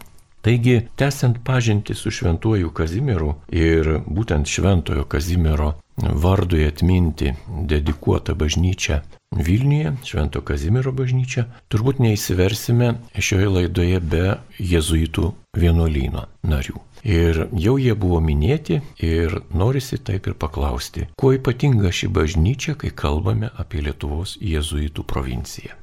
Taigi, 0.44 0.82
tęsiant 0.96 1.38
pažinti 1.44 1.94
su 1.94 2.10
šventuoju 2.12 2.68
Kazimieru 2.76 3.30
ir 3.48 4.00
būtent 4.04 4.50
šventojo 4.50 5.06
Kazimiero 5.08 5.70
vardui 5.96 6.66
atminti 6.66 7.34
dedikuotą 7.48 8.34
bažnyčią 8.34 9.00
Vilniuje, 9.34 9.96
Švento 10.06 10.40
Kazimiero 10.46 10.92
bažnyčia, 10.94 11.48
turbūt 11.72 11.98
neįsiversime 11.98 12.92
šioje 13.18 13.48
laidoje 13.50 13.98
be 14.00 14.36
jėzuitų 14.62 15.32
vienuolyno 15.58 16.28
narių. 16.46 16.78
Ir 17.04 17.40
jau 17.60 17.74
jie 17.76 17.96
buvo 17.98 18.20
minėti 18.22 18.78
ir 19.02 19.40
norisi 19.52 19.98
taip 19.98 20.30
ir 20.30 20.38
paklausti, 20.38 21.08
kuo 21.18 21.34
ypatinga 21.36 21.90
ši 21.92 22.08
bažnyčia, 22.14 22.78
kai 22.78 22.94
kalbame 22.94 23.50
apie 23.58 23.82
Lietuvos 23.84 24.38
jėzuitų 24.40 25.04
provinciją. 25.04 25.74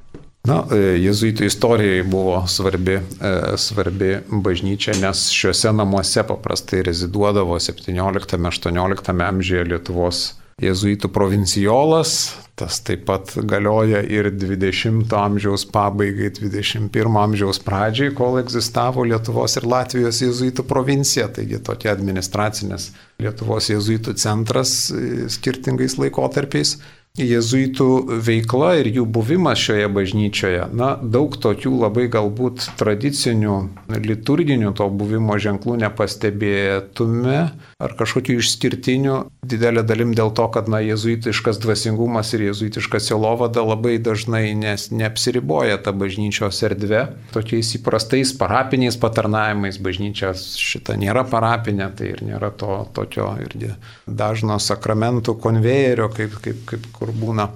Na, 0.42 0.64
e, 0.74 0.96
jezuitų 0.98 1.46
istorijai 1.46 2.02
buvo 2.02 2.40
svarbi, 2.50 2.96
e, 2.98 3.32
svarbi 3.62 4.16
bažnyčia, 4.26 4.96
nes 4.98 5.28
šiuose 5.30 5.70
namuose 5.70 6.24
paprastai 6.26 6.80
reziduodavo 6.88 7.60
17-18 7.62 9.22
amžiuje 9.28 9.68
Lietuvos 9.70 10.22
jezuitų 10.62 11.08
provincijolas, 11.14 12.14
tas 12.58 12.80
taip 12.84 13.04
pat 13.06 13.30
galioja 13.48 14.02
ir 14.02 14.32
20 14.34 15.14
amžiaus 15.16 15.64
pabaigai, 15.72 16.32
21 16.34 17.18
amžiaus 17.22 17.62
pradžiai, 17.62 18.10
kol 18.14 18.40
egzistavo 18.42 19.06
Lietuvos 19.06 19.54
ir 19.60 19.66
Latvijos 19.70 20.20
jezuitų 20.24 20.66
provincija, 20.66 21.28
taigi 21.38 21.62
tokia 21.62 21.94
administracinės 21.94 22.90
Lietuvos 23.22 23.70
jezuitų 23.70 24.16
centras 24.18 24.90
e, 24.90 25.30
skirtingais 25.30 26.00
laikotarpiais 26.02 26.80
jėzuitų 27.20 27.86
veikla 28.24 28.70
ir 28.80 28.88
jų 28.88 29.02
buvimas 29.04 29.60
šioje 29.60 29.88
bažnyčioje, 29.92 30.62
na, 30.72 30.94
daug 30.96 31.34
tokių 31.36 31.74
labai 31.82 32.06
galbūt 32.08 32.70
tradicinių 32.80 33.56
liturginių 33.92 34.70
to 34.78 34.86
buvimo 34.88 35.36
ženklų 35.36 35.76
nepastebėtume 35.82 37.36
ar 37.82 37.94
kažkokių 37.98 38.38
išskirtinių, 38.40 39.16
didelė 39.44 39.82
dalim 39.84 40.14
dėl 40.16 40.32
to, 40.32 40.46
kad, 40.54 40.70
na, 40.72 40.80
jėzuitiškas 40.80 41.60
dvasingumas 41.60 42.32
ir 42.32 42.46
jėzuitiška 42.46 43.02
silovada 43.04 43.60
labai 43.60 43.98
dažnai 44.00 44.54
nes, 44.56 44.88
neapsiriboja 44.88 45.82
tą 45.84 45.92
bažnyčios 45.92 46.62
erdvę, 46.64 47.04
tokiais 47.36 47.74
įprastais 47.76 48.32
parapiniais 48.40 48.96
patarnavimais, 48.96 49.76
bažnyčios 49.84 50.54
šita 50.56 50.96
nėra 50.96 51.26
parapinė, 51.28 51.92
tai 51.92 52.14
ir 52.14 52.24
nėra 52.24 52.54
to 52.56 52.86
tokio 52.96 53.34
irgi 53.44 53.74
dažno 54.08 54.56
sakramentų 54.56 55.36
konvejerio, 55.44 56.08
kaip, 56.16 56.40
kaip, 56.40 56.64
kaip 56.72 56.90
kur 57.02 57.14
būna. 57.18 57.50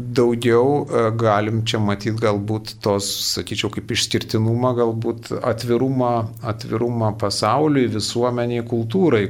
Daugiau 0.00 0.84
e, 0.84 1.00
galim 1.18 1.64
čia 1.68 1.80
matyti 1.82 2.20
galbūt 2.22 2.76
tos, 2.84 3.08
sakyčiau, 3.34 3.72
kaip 3.74 3.90
išskirtinumą, 3.96 4.70
galbūt 4.78 5.32
atvirumą, 5.40 6.12
atvirumą 6.52 7.10
pasauliui, 7.20 7.88
visuomeniai, 7.96 8.62
kultūrai, 8.70 9.26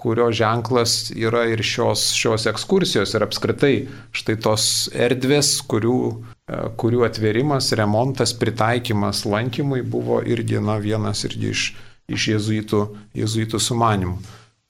kurio 0.00 0.28
ženklas 0.32 1.10
yra 1.16 1.46
ir 1.52 1.64
šios, 1.66 2.10
šios 2.16 2.46
ekskursijos 2.52 3.16
ir 3.16 3.24
apskritai 3.26 3.74
štai 4.16 4.36
tos 4.44 4.66
erdvės, 5.08 5.56
kurių, 5.70 5.98
e, 6.12 6.60
kurių 6.80 7.06
atverimas, 7.08 7.72
remontas, 7.80 8.36
pritaikymas 8.36 9.24
lankymui 9.28 9.82
buvo 9.96 10.20
irgi 10.22 10.60
na, 10.64 10.78
vienas 10.82 11.24
irgi 11.28 11.54
iš, 11.56 11.64
iš 12.12 12.28
jezuitų, 12.36 12.84
jezuitų 13.24 13.64
sumanimų. 13.64 14.20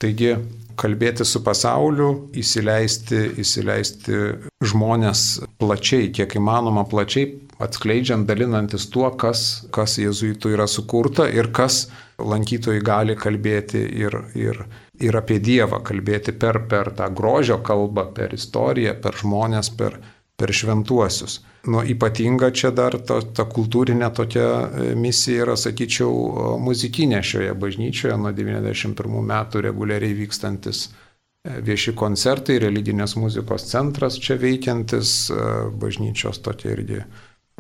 Taigi 0.01 0.35
kalbėti 0.81 1.27
su 1.29 1.43
pasauliu, 1.45 2.09
įsileisti, 2.41 3.19
įsileisti 3.43 4.21
žmonės 4.65 5.25
plačiai, 5.61 6.09
kiek 6.17 6.39
įmanoma 6.41 6.87
plačiai, 6.89 7.35
atskleidžiant, 7.61 8.25
dalinantis 8.29 8.87
tuo, 8.93 9.11
kas, 9.21 9.67
kas 9.75 9.99
jėzuitų 10.01 10.55
yra 10.55 10.67
sukurta 10.71 11.29
ir 11.29 11.51
kas 11.53 11.91
lankytojai 12.21 12.81
gali 12.85 13.17
kalbėti 13.17 13.83
ir, 14.01 14.17
ir, 14.39 14.63
ir 15.01 15.21
apie 15.21 15.37
Dievą, 15.45 15.83
kalbėti 15.85 16.33
per, 16.33 16.63
per 16.71 16.95
tą 16.97 17.11
grožio 17.17 17.61
kalbą, 17.65 18.09
per 18.17 18.33
istoriją, 18.37 18.97
per 19.05 19.21
žmonės, 19.21 19.73
per, 19.77 20.01
per 20.41 20.53
šventuosius. 20.57 21.41
Nu, 21.69 21.83
ypatinga 21.85 22.49
čia 22.57 22.71
dar 22.73 22.97
to, 23.05 23.19
ta 23.37 23.45
kultūrinė 23.45 24.09
tokia 24.17 24.47
e, 24.49 24.87
misija 24.97 25.45
yra, 25.45 25.57
sakyčiau, 25.61 26.57
muzikinė 26.65 27.21
šioje 27.21 27.53
bažnyčioje 27.61 28.17
nuo 28.17 28.33
91 28.33 29.27
metų 29.33 29.65
reguliariai 29.69 30.17
vykstantis 30.23 30.87
e, 30.89 31.59
vieši 31.67 31.93
koncertai, 32.01 32.57
religinės 32.65 33.19
muzikos 33.21 33.69
centras 33.69 34.17
čia 34.23 34.39
veikiantis, 34.41 35.13
e, 35.29 35.51
bažnyčios 35.83 36.41
tokia 36.47 36.73
irgi 36.79 37.03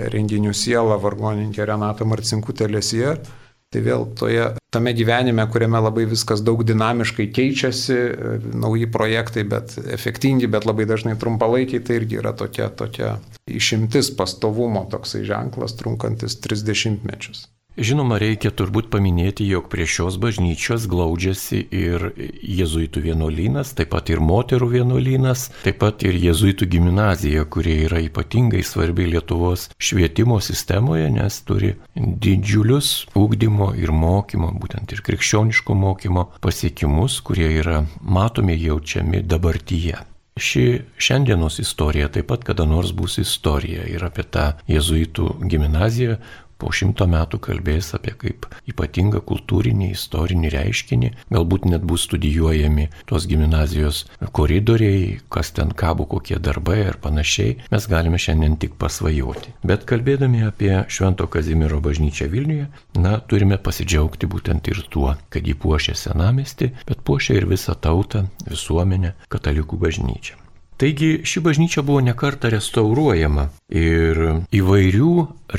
renginių 0.01 0.55
siela, 0.57 0.97
vargoninkė 0.97 1.69
Renata 1.69 2.09
Marcinkutė 2.09 2.71
Lesier. 2.73 3.21
Tai 3.71 3.81
vėl 3.87 4.03
toje, 4.19 4.47
tame 4.75 4.91
gyvenime, 4.99 5.45
kuriame 5.47 5.79
labai 5.79 6.03
viskas 6.11 6.41
daug 6.43 6.65
dinamiškai 6.67 7.29
keičiasi, 7.31 7.99
nauji 8.59 8.89
projektai, 8.91 9.45
bet 9.47 9.77
efektingi, 9.95 10.49
bet 10.51 10.67
labai 10.67 10.89
dažnai 10.91 11.15
trumpalaikiai, 11.21 11.85
tai 11.87 12.01
irgi 12.01 12.19
yra 12.19 12.35
tokia, 12.35 12.67
tokia 12.75 13.13
išimtis 13.47 14.11
pastovumo 14.19 14.83
toksai 14.91 15.23
ženklas 15.29 15.79
trunkantis 15.79 16.41
30 16.43 17.07
mečius. 17.07 17.47
Žinoma, 17.79 18.17
reikia 18.19 18.51
turbūt 18.51 18.89
paminėti, 18.91 19.45
jog 19.47 19.69
prie 19.71 19.85
šios 19.87 20.17
bažnyčios 20.19 20.89
glaudžiasi 20.91 21.61
ir 21.71 22.09
jėzuitų 22.43 23.05
vienuolynas, 23.05 23.71
taip 23.79 23.93
pat 23.95 24.11
ir 24.11 24.19
moterų 24.19 24.73
vienuolynas, 24.73 25.47
taip 25.63 25.79
pat 25.85 26.03
ir 26.03 26.19
jėzuitų 26.19 26.67
gimnazija, 26.75 27.47
kurie 27.47 27.77
yra 27.87 28.03
ypatingai 28.03 28.65
svarbi 28.67 29.07
Lietuvos 29.13 29.69
švietimo 29.79 30.41
sistemoje, 30.43 31.07
nes 31.15 31.39
turi 31.47 31.77
didžiulius 31.95 32.91
ūkdymo 33.15 33.71
ir 33.79 33.95
mokymo, 33.95 34.51
būtent 34.59 34.91
ir 34.91 35.07
krikščioniško 35.07 35.79
mokymo 35.79 36.27
pasiekimus, 36.43 37.23
kurie 37.23 37.53
yra 37.63 37.85
matomi 38.03 38.59
jaučiami 38.59 39.23
dabartyje. 39.23 40.03
Ši 40.41 40.67
šiandienos 40.99 41.59
istorija 41.63 42.09
taip 42.11 42.31
pat 42.33 42.45
kada 42.47 42.65
nors 42.65 42.95
bus 42.97 43.19
istorija 43.21 43.87
ir 43.91 44.03
apie 44.07 44.25
tą 44.25 44.53
jėzuitų 44.71 45.35
gimnaziją 45.47 46.17
po 46.61 46.71
šimto 46.75 47.07
metų 47.11 47.41
kalbės 47.47 47.93
apie 47.97 48.13
kaip 48.21 48.47
ypatingą 48.71 49.23
kultūrinį, 49.27 49.91
istorinį 49.97 50.53
reiškinį, 50.55 51.11
galbūt 51.33 51.69
net 51.71 51.87
bus 51.89 52.05
studijuojami 52.09 52.89
tos 53.11 53.27
gimnazijos 53.31 54.05
koridoriai, 54.37 55.21
kas 55.33 55.53
ten 55.57 55.73
kabo, 55.83 56.07
kokie 56.11 56.39
darbai 56.43 56.81
ir 56.87 57.01
panašiai, 57.03 57.57
mes 57.73 57.89
galime 57.91 58.21
šiandien 58.21 58.59
tik 58.61 58.77
pasvajoti. 58.81 59.55
Bet 59.67 59.87
kalbėdami 59.91 60.45
apie 60.49 60.73
Švento 60.93 61.29
Kazimiero 61.31 61.81
bažnyčią 61.85 62.29
Vilniuje, 62.33 62.69
na, 63.01 63.17
turime 63.21 63.61
pasidžiaugti 63.61 64.31
būtent 64.31 64.71
ir 64.73 64.85
tuo, 64.93 65.15
kad 65.33 65.47
jį 65.47 65.57
puošia 65.65 65.97
senamesti, 65.99 66.73
bet 66.89 67.05
puošia 67.07 67.41
ir 67.41 67.49
visą 67.51 67.77
tautą, 67.77 68.27
visuomenę, 68.49 69.17
katalikų 69.33 69.81
bažnyčią. 69.87 70.40
Taigi 70.81 71.21
ši 71.29 71.41
bažnyčia 71.45 71.83
buvo 71.85 72.01
nekarta 72.01 72.49
restauruojama 72.49 73.51
ir 73.69 74.21
įvairių 74.49 75.11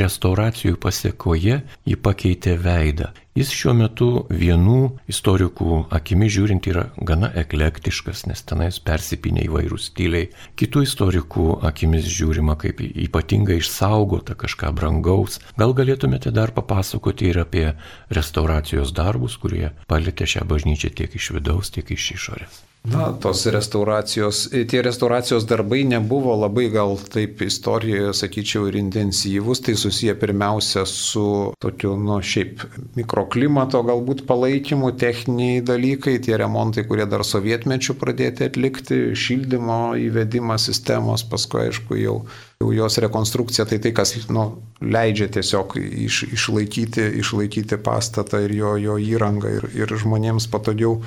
restauracijų 0.01 0.79
pasiekoje 0.81 1.59
ji 1.85 1.97
pakeitė 2.07 2.55
veidą. 2.57 3.11
Jis 3.37 3.51
šiuo 3.53 3.75
metu 3.77 4.07
vienų 4.33 4.79
istorikų 5.13 5.77
akimi 5.93 6.25
žiūrint 6.25 6.65
yra 6.71 6.87
gana 7.11 7.29
eklektiškas, 7.43 8.25
nes 8.31 8.41
tenais 8.49 8.81
persipinė 8.81 9.45
įvairūs 9.45 9.91
stiliai. 9.91 10.31
Kitų 10.57 10.87
istorikų 10.87 11.45
akimis 11.69 12.09
žiūrima 12.09 12.57
kaip 12.65 12.81
ypatingai 12.81 13.59
išsaugota 13.61 14.33
kažką 14.33 14.73
brangaus. 14.73 15.37
Gal 15.53 15.77
galėtumėte 15.77 16.33
dar 16.33 16.55
papasakoti 16.57 17.29
ir 17.29 17.43
apie 17.45 17.67
restauracijos 18.09 18.97
darbus, 18.97 19.37
kurie 19.37 19.69
palėtė 19.85 20.25
šią 20.33 20.49
bažnyčią 20.49 20.95
tiek 20.97 21.21
iš 21.21 21.31
vidaus, 21.37 21.69
tiek 21.77 21.93
iš 21.93 22.11
išorės. 22.17 22.63
Na, 22.83 23.11
tos 23.13 23.45
restauracijos, 23.45 24.49
tie 24.49 24.81
restauracijos 24.81 25.45
darbai 25.45 25.83
nebuvo 25.85 26.33
labai 26.33 26.65
gal 26.73 26.95
taip 27.13 27.43
istorijoje, 27.45 28.09
sakyčiau, 28.17 28.65
ir 28.71 28.79
intensyvus, 28.79 29.61
tai 29.61 29.75
susiję 29.77 30.15
pirmiausia 30.17 30.87
su 30.89 31.53
tokiu, 31.61 31.93
nu, 32.01 32.17
šiaip 32.25 32.65
mikroklimato 32.97 33.83
galbūt 33.85 34.25
palaikymu, 34.25 34.95
techniniai 34.97 35.61
dalykai, 35.61 36.17
tie 36.25 36.39
remontai, 36.41 36.87
kurie 36.89 37.05
dar 37.05 37.21
sovietmečių 37.21 37.99
pradėti 38.01 38.49
atlikti, 38.49 39.01
šildymo 39.13 39.81
įvedimas 40.09 40.65
sistemos, 40.71 41.21
paskui 41.21 41.67
aišku 41.67 42.01
jau 42.01 42.23
jau 42.61 42.71
jos 42.75 42.97
rekonstrukcija 43.03 43.65
tai 43.65 43.79
tai, 43.81 43.91
kas 43.97 44.13
nu, 44.29 44.45
leidžia 44.81 45.27
tiesiog 45.33 45.75
iš, 45.81 46.23
išlaikyti, 46.37 47.03
išlaikyti 47.21 47.79
pastatą 47.81 48.41
ir 48.45 48.53
jo, 48.55 48.75
jo 48.81 48.97
įrangą 49.01 49.53
ir, 49.57 49.67
ir 49.83 49.93
žmonėms 50.03 50.47
patogiau 50.53 50.99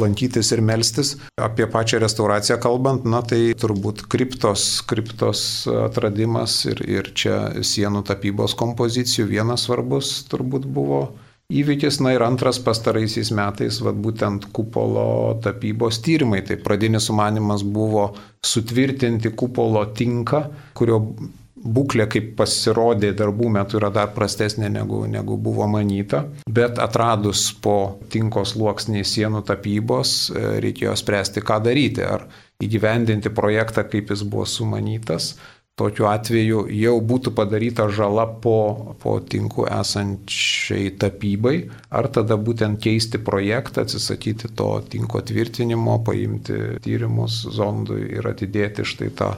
lankytis 0.00 0.52
ir 0.56 0.64
melstis. 0.64 1.14
Apie 1.40 1.68
pačią 1.70 2.00
restauraciją 2.02 2.58
kalbant, 2.62 3.04
na 3.08 3.22
tai 3.26 3.52
turbūt 3.58 4.06
kriptos, 4.12 4.82
kriptos 4.88 5.66
atradimas 5.86 6.62
ir, 6.68 6.82
ir 6.88 7.12
čia 7.16 7.64
sienų 7.64 8.04
tapybos 8.08 8.56
kompozicijų 8.58 9.28
vienas 9.36 9.68
svarbus 9.68 10.22
turbūt 10.32 10.68
buvo 10.68 11.06
įvykis. 11.60 12.00
Na 12.04 12.14
ir 12.16 12.24
antras 12.24 12.60
pastaraisiais 12.62 13.32
metais, 13.34 13.80
vad 13.84 14.00
būtent 14.02 14.48
kupolo 14.56 15.36
tapybos 15.44 16.00
tyrimai. 16.04 16.42
Tai 16.46 16.58
pradinis 16.64 17.10
sumanimas 17.10 17.62
buvo 17.62 18.10
sutvirtinti 18.46 19.34
kupolo 19.38 19.84
tinką, 19.96 20.42
kurio 20.78 21.00
būklė, 21.62 22.08
kaip 22.10 22.32
pasirodė 22.38 23.12
darbų 23.16 23.50
metu, 23.54 23.78
yra 23.78 23.92
dar 23.94 24.10
prastesnė 24.16 24.70
negu, 24.72 25.04
negu 25.10 25.36
buvo 25.38 25.68
manyta. 25.70 26.24
Bet 26.50 26.80
atradus 26.82 27.46
po 27.62 27.98
tinkos 28.12 28.56
luoksniai 28.58 29.06
sienų 29.06 29.44
tapybos, 29.46 30.16
e, 30.30 30.44
reikėjo 30.64 30.96
spręsti, 30.98 31.44
ką 31.46 31.60
daryti. 31.62 32.02
Ar 32.02 32.26
įgyvendinti 32.62 33.30
projektą, 33.34 33.86
kaip 33.90 34.10
jis 34.10 34.22
buvo 34.26 34.46
sumanytas, 34.46 35.36
tokiu 35.80 36.06
atveju 36.10 36.66
jau 36.76 36.94
būtų 37.00 37.32
padaryta 37.36 37.86
žala 37.88 38.26
po, 38.44 38.94
po 39.00 39.16
tinku 39.24 39.64
esančiai 39.64 40.92
tapybai, 41.00 41.54
ar 41.88 42.10
tada 42.12 42.36
būtent 42.36 42.80
keisti 42.82 43.20
projektą, 43.22 43.86
atsisakyti 43.86 44.52
to 44.58 44.68
tinko 44.92 45.22
tvirtinimo, 45.24 45.98
paimti 46.04 46.58
tyrimus 46.84 47.42
zondui 47.56 48.04
ir 48.18 48.28
atidėti 48.34 48.84
štai 48.84 49.10
tą 49.16 49.32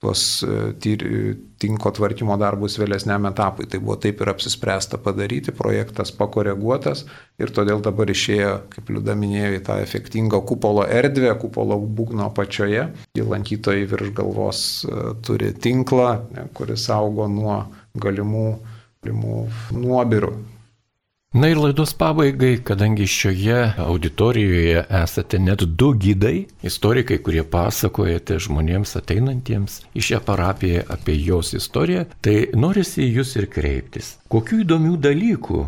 tuos 0.00 0.42
e, 0.42 1.34
tinko 1.60 1.90
tvarkymo 1.92 2.36
darbus 2.40 2.78
vėlesniam 2.80 3.26
etapui. 3.28 3.66
Tai 3.68 3.82
buvo 3.82 3.98
taip 4.00 4.22
ir 4.24 4.30
apsispręsta 4.32 5.00
padaryti, 5.04 5.52
projektas 5.56 6.12
pakoreguotas 6.16 7.04
ir 7.40 7.52
todėl 7.56 7.82
dabar 7.84 8.08
išėjo, 8.08 8.54
kaip 8.72 8.92
Liuda 8.94 9.16
minėjo, 9.18 9.52
į 9.58 9.64
tą 9.68 9.76
efektingą 9.84 10.40
kupolo 10.48 10.86
erdvę, 10.88 11.34
kupolo 11.42 11.76
būgno 11.80 12.30
apačioje. 12.30 12.88
Į 13.18 13.26
lankytojai 13.28 13.84
virš 13.92 14.14
galvos 14.16 14.62
e, 14.88 15.02
turi 15.26 15.52
tinklą, 15.52 16.14
kuris 16.56 16.88
saugo 16.88 17.28
nuo 17.28 17.60
galimų, 18.00 18.48
galimų 19.04 19.44
nuobirų. 19.76 20.32
Na 21.34 21.46
ir 21.46 21.58
laidos 21.62 21.92
pabaigai, 21.94 22.56
kadangi 22.66 23.04
šioje 23.06 23.74
auditorijoje 23.78 24.80
esate 24.90 25.38
net 25.38 25.62
du 25.62 25.92
gydai, 25.94 26.48
istorikai, 26.66 27.20
kurie 27.22 27.44
pasakojate 27.46 28.40
žmonėms 28.42 28.96
ateinantiems 28.98 29.76
į 29.94 30.02
šią 30.08 30.18
parapiją 30.26 30.80
apie 30.90 31.14
jos 31.14 31.52
istoriją, 31.54 32.08
tai 32.26 32.48
norisi 32.58 33.06
jūs 33.06 33.36
ir 33.38 33.46
kreiptis. 33.46 34.08
Kokių 34.34 34.58
įdomių 34.64 34.96
dalykų 35.06 35.60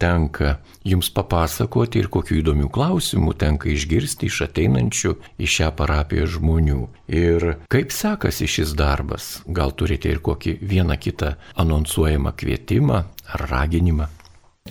tenka 0.00 0.54
jums 0.88 1.12
papasakoti 1.12 2.00
ir 2.00 2.08
kokių 2.08 2.38
įdomių 2.40 2.70
klausimų 2.72 3.34
tenka 3.44 3.68
išgirsti 3.74 4.30
iš 4.32 4.38
ateinančių 4.46 5.12
į 5.36 5.50
šią 5.56 5.68
parapiją 5.76 6.30
žmonių. 6.38 6.78
Ir 7.12 7.46
kaip 7.68 7.92
sekasi 7.92 8.48
šis 8.48 8.72
darbas? 8.72 9.28
Gal 9.44 9.76
turite 9.76 10.08
ir 10.08 10.24
kokį 10.24 10.56
vieną 10.64 10.96
kitą 10.96 11.34
anonsuojamą 11.60 12.32
kvietimą 12.40 13.02
ar 13.36 13.46
raginimą? 13.52 14.08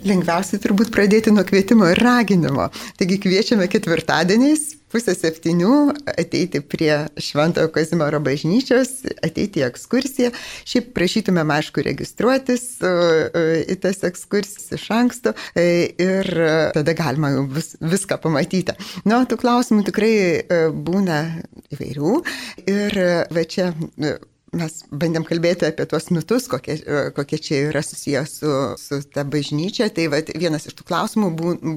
Lengviausiai 0.07 0.61
turbūt 0.63 0.91
pradėti 0.95 1.33
nuo 1.33 1.43
kvietimo 1.47 1.87
ir 1.91 1.99
raginimo. 2.03 2.69
Taigi 2.99 3.19
kviečiame 3.23 3.67
ketvirtadieniais 3.71 4.75
pusę 4.89 5.13
septynių 5.13 5.73
ateiti 6.17 6.61
prie 6.65 6.93
Šventojo 7.21 7.69
Kazimiero 7.73 8.21
bažnyčios, 8.23 9.03
ateiti 9.25 9.61
į 9.61 9.67
ekskursiją. 9.67 10.31
Šiaip 10.69 10.91
prašytumėm, 10.95 11.53
aišku, 11.59 11.83
registruotis 11.85 12.65
į 12.79 13.77
tas 13.83 14.01
ekskursijas 14.07 14.71
iš 14.79 14.87
anksto 14.95 15.35
e, 15.53 15.91
ir 15.99 16.31
tada 16.75 16.95
galima 16.97 17.35
vis, 17.53 17.75
viską 17.81 18.19
pamatyti. 18.23 18.75
Nu, 19.05 19.21
tų 19.29 19.39
klausimų 19.43 19.85
tikrai 19.91 20.13
e, 20.15 20.59
būna 20.73 21.21
įvairių 21.75 22.17
ir 22.69 22.99
va 23.35 23.45
čia 23.49 23.71
mes 24.55 24.75
bandėm 24.89 25.25
kalbėti 25.27 25.67
apie 25.67 25.85
tuos 25.89 26.09
mitus, 26.13 26.47
kokie, 26.49 26.77
kokie 27.15 27.39
čia 27.41 27.61
yra 27.69 27.81
susijęs 27.85 28.33
su, 28.39 28.53
su 28.79 28.99
ta 29.13 29.25
bažnyčia. 29.27 29.89
Tai 29.93 30.07
vat, 30.13 30.31
vienas 30.39 30.65
iš 30.69 30.77
tų 30.79 30.85
klausimų 30.89 31.29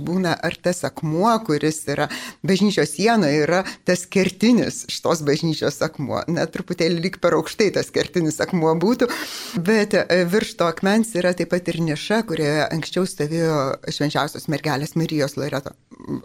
būna, 0.07 0.35
ar 0.35 0.57
tas 0.63 0.83
akmuo, 0.89 1.31
kuris 1.47 1.83
yra 1.93 2.09
bažnyčios 2.47 2.95
sienoje, 2.97 3.43
yra 3.45 3.63
tas 3.89 4.05
kertinis 4.07 4.83
šitos 4.93 5.25
bažnyčios 5.27 5.81
akmuo. 5.85 6.23
Net 6.33 6.55
truputėlį 6.55 7.03
lyg 7.07 7.19
per 7.23 7.37
aukštai 7.39 7.71
tas 7.77 7.93
kertinis 7.95 8.41
akmuo 8.43 8.75
būtų, 8.81 9.11
bet 9.65 9.97
e, 9.99 10.23
virš 10.33 10.57
to 10.61 10.69
akmens 10.71 11.13
yra 11.19 11.35
taip 11.37 11.53
pat 11.53 11.69
ir 11.73 11.81
niša, 11.85 12.23
kurioje 12.29 12.67
anksčiau 12.71 13.09
stovėjo 13.09 13.59
švenčiausios 13.93 14.49
mergelės 14.53 14.97
Marijos 14.97 15.37
Loreto, 15.41 15.75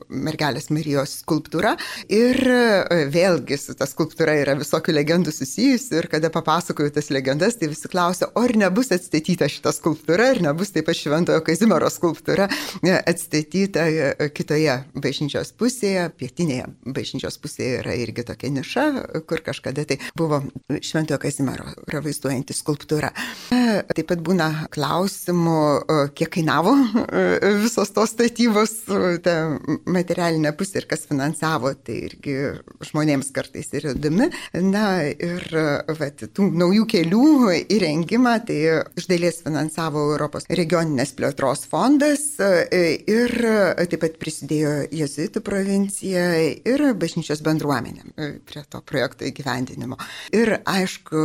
mergelės 0.07 0.71
Marijos 0.73 1.19
skulptūra. 1.23 1.75
Ir 2.13 2.39
e, 2.39 3.03
vėlgi 3.11 3.59
su 3.59 3.75
ta 3.77 3.87
skulptūra 3.89 4.37
yra 4.41 4.57
visokių 4.59 4.95
legendų 4.95 5.35
susijusių 5.35 6.01
ir 6.01 6.11
kada 6.11 6.31
papasakoju 6.37 6.93
tas 6.95 7.09
legendas, 7.13 7.57
tai 7.57 7.69
visi 7.71 7.89
klausia, 7.91 8.29
o 8.35 8.43
ar 8.45 8.53
nebus 8.57 8.91
atstatyta 8.95 9.49
šita 9.51 9.73
skulptūra, 9.75 10.31
ar 10.33 10.41
nebus 10.43 10.71
taip 10.75 10.87
pat 10.87 10.97
Šventojo 10.99 11.41
Kazimiero 11.45 11.89
skulptūra 11.91 12.47
e, 12.81 12.93
atstatyta 12.95 13.85
e, 13.89 14.29
kitoje 14.35 14.77
bažnyčios 14.95 15.53
pusėje, 15.57 16.07
pietinėje 16.19 16.67
bažnyčios 16.85 17.39
pusėje 17.41 17.81
yra 17.81 17.95
irgi 17.97 18.25
tokia 18.27 18.51
niša, 18.53 18.85
kur 19.29 19.43
kažkada 19.45 19.85
tai 19.89 19.99
buvo 20.17 20.41
Šventojo 20.69 21.19
Kazimiero 21.23 21.71
vaizduojanti 21.87 22.55
skulptūra. 22.55 23.11
E, 23.53 23.81
taip 23.93 24.09
pat 24.11 24.23
būna 24.23 24.49
klausimų, 24.73 25.57
kiek 26.17 26.31
kainavo 26.37 26.75
visos 27.63 27.91
tos 27.95 28.13
statybos, 28.13 28.75
ta 29.25 29.35
materialinė 29.89 30.53
pusė 30.57 30.81
ir 30.83 30.89
kas 30.91 31.07
finansavo, 31.09 31.73
tai 31.75 31.99
irgi 32.07 32.37
žmonėms 32.89 33.31
kartais 33.35 33.71
yra 33.77 33.95
įdomi. 33.95 34.29
Na 34.67 34.87
ir 35.09 35.47
vat, 35.99 36.26
tų 36.35 36.47
naujų 36.57 36.85
kelių 36.91 37.27
įrengimą, 37.73 38.33
tai 38.47 38.57
iš 38.97 39.07
dalies 39.09 39.41
finansavo 39.45 40.03
Europos 40.11 40.47
regioninės 40.49 41.13
plėtros 41.17 41.65
fondas 41.69 42.23
e, 42.43 42.81
ir 43.07 43.33
taip 43.77 43.99
pat 44.03 44.17
prisidėjo 44.21 44.73
Jezuitų 44.95 45.43
provincija 45.45 46.25
ir 46.57 46.85
bažnyčios 46.99 47.43
bendruomenė 47.45 48.05
e, 48.15 48.29
prie 48.47 48.63
to 48.69 48.81
projekto 48.87 49.27
įgyvendinimo. 49.29 49.99
Ir 50.35 50.57
aišku, 50.61 51.23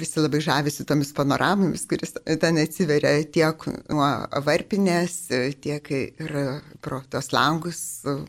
visi 0.00 0.22
labai 0.22 0.42
žavisi 0.44 0.86
tomis 0.88 1.14
panoramomis, 1.16 1.86
kuris 1.90 2.16
ten 2.42 2.60
atsiveria 2.62 3.16
tiek 3.34 3.68
nuo 3.90 4.10
varpinės, 4.46 5.18
tiek 5.64 5.94
ir 5.94 6.36
pro 6.84 7.02
tos 7.10 7.32
langus, 7.34 7.80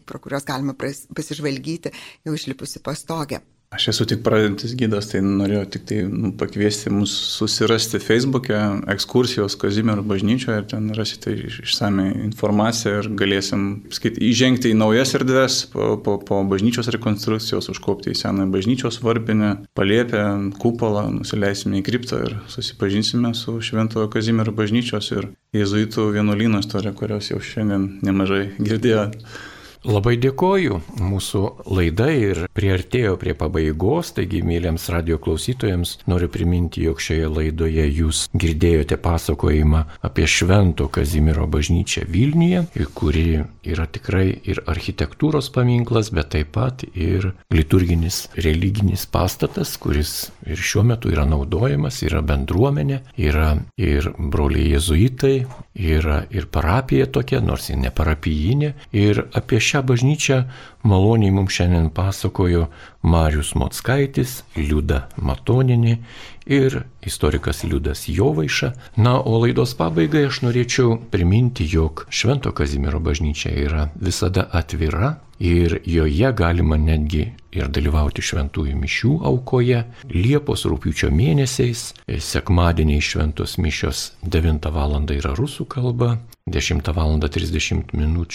pro 0.06 0.22
kuriuos 0.24 0.48
galima 0.48 0.76
pasižvalgyti 0.78 1.94
jau 2.26 2.38
išlipusi 2.38 2.84
pastogę. 2.86 3.42
Aš 3.76 3.90
esu 3.92 4.06
tik 4.08 4.22
pradedantis 4.24 4.72
gydas, 4.80 5.10
tai 5.12 5.20
norėjau 5.26 5.66
tik 5.74 5.82
tai 5.90 5.98
nu, 6.08 6.30
pakviesti 6.40 6.92
mus 6.94 7.12
susirasti 7.36 8.00
Facebook'e 8.00 8.60
ekskursijos 8.94 9.58
Kazimiero 9.60 10.04
bažnyčioje 10.08 10.62
ir 10.62 10.68
ten 10.72 10.86
rasite 10.96 11.34
išsame 11.36 12.06
informaciją 12.24 13.02
ir 13.02 13.10
galėsim 13.20 13.66
skait, 13.96 14.16
įžengti 14.24 14.72
į 14.72 14.78
naujas 14.80 15.12
erdves 15.20 15.58
po, 15.74 15.90
po, 16.06 16.16
po 16.24 16.40
bažnyčios 16.48 16.88
rekonstrukcijos, 16.96 17.68
užkopti 17.74 18.14
į 18.14 18.20
seną 18.22 18.46
bažnyčios 18.54 19.02
varpinę, 19.04 19.52
paliepę 19.76 20.24
kupolą, 20.62 21.10
nusileisime 21.18 21.82
į 21.82 21.86
kriptą 21.90 22.22
ir 22.30 22.38
susipažinsime 22.54 23.34
su 23.36 23.58
Šventojo 23.60 24.08
Kazimiero 24.14 24.56
bažnyčios 24.56 25.12
ir 25.18 25.28
jėzuitų 25.58 26.08
vienuolyno 26.16 26.64
istorija, 26.64 26.96
kurios 26.96 27.34
jau 27.34 27.44
šiandien 27.44 27.92
nemažai 28.08 28.46
girdėjote. 28.56 29.52
Labai 29.86 30.16
dėkoju. 30.18 30.80
Mūsų 30.98 31.40
laida 31.70 32.08
ir 32.10 32.40
priartėjo 32.58 33.20
prie 33.22 33.36
pabaigos, 33.38 34.16
taigi 34.18 34.40
mėlyms 34.42 34.88
radio 34.90 35.20
klausytojams 35.22 35.92
noriu 36.10 36.30
priminti, 36.34 36.82
jog 36.88 37.04
šioje 37.06 37.28
laidoje 37.30 37.86
jūs 37.94 38.24
girdėjote 38.34 38.98
pasakojimą 39.04 39.84
apie 40.10 40.26
Švento 40.26 40.88
Kazimiero 40.90 41.46
bažnyčią 41.46 42.08
Vilniuje, 42.10 42.64
kuri 42.98 43.44
yra 43.66 43.86
tikrai 43.86 44.32
ir 44.50 44.64
architektūros 44.66 45.52
paminklas, 45.54 46.10
bet 46.10 46.32
taip 46.34 46.56
pat 46.56 46.82
ir 46.94 47.30
liturginis 47.54 48.24
religinis 48.42 49.06
pastatas, 49.06 49.76
kuris 49.82 50.32
ir 50.50 50.58
šiuo 50.58 50.86
metu 50.90 51.14
yra 51.14 51.28
naudojamas, 51.30 52.02
yra 52.08 52.24
bendruomenė, 52.26 53.04
yra 53.22 53.52
ir 53.78 54.10
broliai 54.18 54.72
jezuitai, 54.74 55.36
yra 55.76 56.24
ir 56.34 56.50
parapija 56.50 57.06
tokia, 57.12 57.42
nors 57.44 57.70
ir 57.70 57.78
ne 57.82 57.94
parapijinė. 57.94 58.74
Ir 58.96 59.26
apie 59.36 59.62
šią 59.62 59.75
bažnyčią 59.82 60.44
maloniai 60.84 61.32
mums 61.32 61.54
šiandien 61.58 61.90
pasakojo 61.90 62.68
Marius 63.02 63.56
Motskaitis, 63.56 64.44
Liuda 64.56 65.08
Matoninė 65.18 65.98
ir 66.46 66.84
istorikas 67.06 67.64
Liudas 67.64 68.06
Jovaiša. 68.08 68.72
Na, 68.96 69.18
o 69.20 69.40
laidos 69.42 69.74
pabaigai 69.78 70.26
aš 70.30 70.42
norėčiau 70.46 70.98
priminti, 71.12 71.68
jog 71.70 72.06
Švento 72.10 72.54
Kazimiero 72.56 73.00
bažnyčia 73.00 73.54
yra 73.66 73.90
visada 73.96 74.50
atvira 74.52 75.16
ir 75.40 75.80
joje 75.86 76.32
galima 76.32 76.78
netgi 76.78 77.26
ir 77.56 77.72
dalyvauti 77.72 78.24
šventųjų 78.24 78.76
mišių 78.80 79.16
aukoje. 79.32 79.82
Liepos 80.12 80.66
rūpiučio 80.70 81.12
mėnesiais, 81.12 81.92
sekmadieniai 82.08 83.02
šventos 83.02 83.58
mišios 83.58 84.12
9 84.24 84.72
val. 84.72 84.96
yra 85.18 85.36
rusų 85.36 85.66
kalba, 85.66 86.18
10 86.48 86.94
val. 86.96 87.20
30 87.20 87.94
min. 87.94 88.26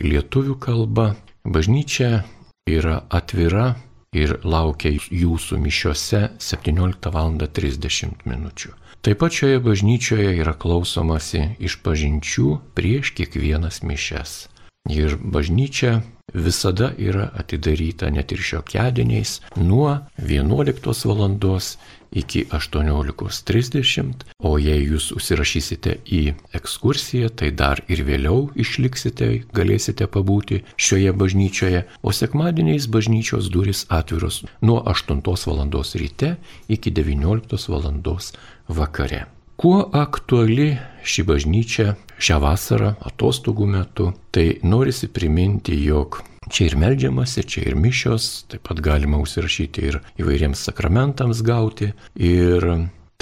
Lietuvių 0.00 0.58
kalba. 0.60 1.14
Bažnyčia 1.44 2.22
yra 2.70 3.02
atvira 3.10 3.74
ir 4.14 4.36
laukia 4.44 4.92
jūsų 4.94 5.58
mišiuose 5.58 6.22
17 6.38 7.10
val. 7.14 7.32
30 7.40 8.26
min. 8.28 8.48
Taip 9.02 9.18
pat 9.18 9.34
šioje 9.34 9.58
bažnyčioje 9.64 10.34
yra 10.38 10.52
klausomasi 10.54 11.56
iš 11.58 11.80
pažinčių 11.82 12.48
prieš 12.76 13.14
kiekvienas 13.16 13.82
mišes. 13.82 14.34
Ir 14.90 15.16
bažnyčia 15.16 16.02
visada 16.34 16.92
yra 16.98 17.30
atidaryta 17.38 18.10
net 18.10 18.32
ir 18.32 18.38
šiokiadieniais 18.38 19.40
nuo 19.56 19.98
11 20.18 21.06
val. 21.08 21.38
Iki 22.12 22.44
18.30, 22.52 24.26
o 24.38 24.56
jei 24.60 24.84
jūs 24.86 25.10
užsirašysite 25.16 25.96
į 26.06 26.22
ekskursiją, 26.58 27.30
tai 27.32 27.50
dar 27.56 27.82
ir 27.88 28.04
vėliau 28.06 28.50
išliksite, 28.54 29.30
galėsite 29.56 30.08
pabūti 30.12 30.62
šioje 30.76 31.12
bažnyčioje, 31.16 31.84
o 32.02 32.12
sekmadieniais 32.12 32.88
bažnyčios 32.92 33.50
duris 33.52 33.86
atviros 33.88 34.42
nuo 34.60 34.80
8 34.80 35.22
val. 35.24 35.62
ryte 35.94 36.36
iki 36.68 36.90
19 36.90 37.68
val. 37.68 38.18
vakare. 38.68 39.26
Kuo 39.56 39.90
aktuali 39.92 40.78
ši 41.04 41.22
bažnyčia 41.22 41.94
šią 42.18 42.38
vasarą 42.42 42.94
atostogų 43.02 43.66
metu, 43.66 44.12
tai 44.34 44.58
norisi 44.62 45.08
priminti, 45.08 45.76
jog 45.84 46.22
Čia 46.50 46.66
ir 46.66 46.74
melžiamasi, 46.80 47.44
čia 47.46 47.62
ir 47.68 47.76
mišios, 47.78 48.48
taip 48.50 48.64
pat 48.66 48.80
galima 48.82 49.20
užsirašyti 49.22 49.86
ir 49.86 50.00
įvairiems 50.18 50.64
sakramentams 50.66 51.42
gauti. 51.46 51.92
Ir 52.18 52.66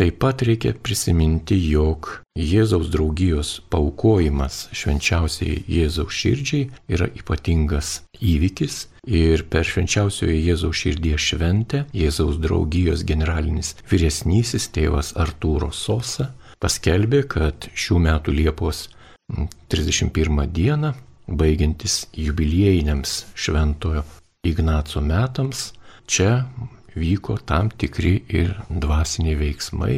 taip 0.01 0.16
pat 0.23 0.41
reikia 0.47 0.73
prisiminti, 0.73 1.59
jog 1.68 2.09
Jėzaus 2.41 2.89
draugijos 2.89 3.59
paukojimas 3.68 4.71
švenčiausiai 4.73 5.59
Jėzaus 5.68 6.16
širdžiai 6.16 6.71
yra 6.89 7.11
ypatingas 7.21 7.99
įvykis. 8.16 8.87
Ir 9.05 9.45
per 9.53 9.68
švenčiausiojo 9.68 10.39
Jėzaus 10.39 10.81
širdies 10.81 11.21
šventę 11.21 11.85
Jėzaus 11.97 12.41
draugijos 12.41 13.05
generalinis 13.05 13.75
vyresnysis 13.93 14.71
tėvas 14.73 15.12
Artūro 15.21 15.68
Sosa 15.77 16.31
paskelbė, 16.61 17.25
kad 17.29 17.68
šių 17.77 18.01
metų 18.09 18.35
Liepos 18.37 18.89
31 19.73 20.49
dieną 20.53 20.95
baigiantis 21.31 22.07
jubiliejiniams 22.16 23.24
šventojo 23.35 24.03
Ignaco 24.45 25.01
metams, 25.01 25.72
čia 26.07 26.45
vyko 26.97 27.39
tam 27.47 27.70
tikri 27.70 28.22
ir 28.28 28.55
dvasiniai 28.68 29.37
veiksmai, 29.39 29.97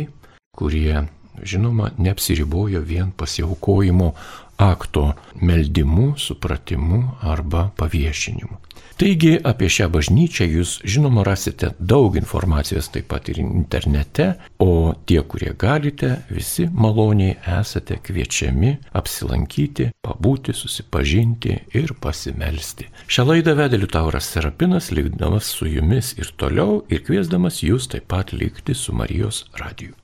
kurie, 0.57 1.05
žinoma, 1.43 1.91
neapsiribojo 1.99 2.83
vien 2.85 3.13
pasiaukojimo 3.17 4.13
akto 4.59 5.13
meldimu, 5.41 6.13
supratimu 6.19 7.03
arba 7.21 7.71
paviešinimu. 7.77 8.59
Taigi 9.01 9.37
apie 9.49 9.69
šią 9.73 9.89
bažnyčią 9.93 10.47
jūs 10.51 10.73
žinoma 10.85 11.25
rasite 11.27 11.73
daug 11.79 12.17
informacijos 12.19 12.91
taip 12.93 13.09
pat 13.13 13.31
ir 13.33 13.41
internete, 13.43 14.29
o 14.63 14.95
tie, 15.09 15.21
kurie 15.27 15.55
galite, 15.59 16.11
visi 16.31 16.69
maloniai 16.73 17.37
esate 17.61 17.99
kviečiami 18.05 18.75
apsilankyti, 18.99 19.89
pabūti, 20.05 20.55
susipažinti 20.57 21.57
ir 21.79 21.95
pasimelsti. 22.03 22.91
Šią 23.09 23.27
laidą 23.31 23.57
vedė 23.59 23.81
Liutauras 23.83 24.29
Serapinas, 24.35 24.93
likdamas 24.95 25.51
su 25.57 25.71
jumis 25.71 26.15
ir 26.19 26.31
toliau 26.37 26.83
ir 26.93 27.03
kviesdamas 27.07 27.63
jūs 27.65 27.91
taip 27.93 28.09
pat 28.13 28.37
likti 28.37 28.77
su 28.77 28.95
Marijos 28.97 29.47
radiju. 29.59 29.97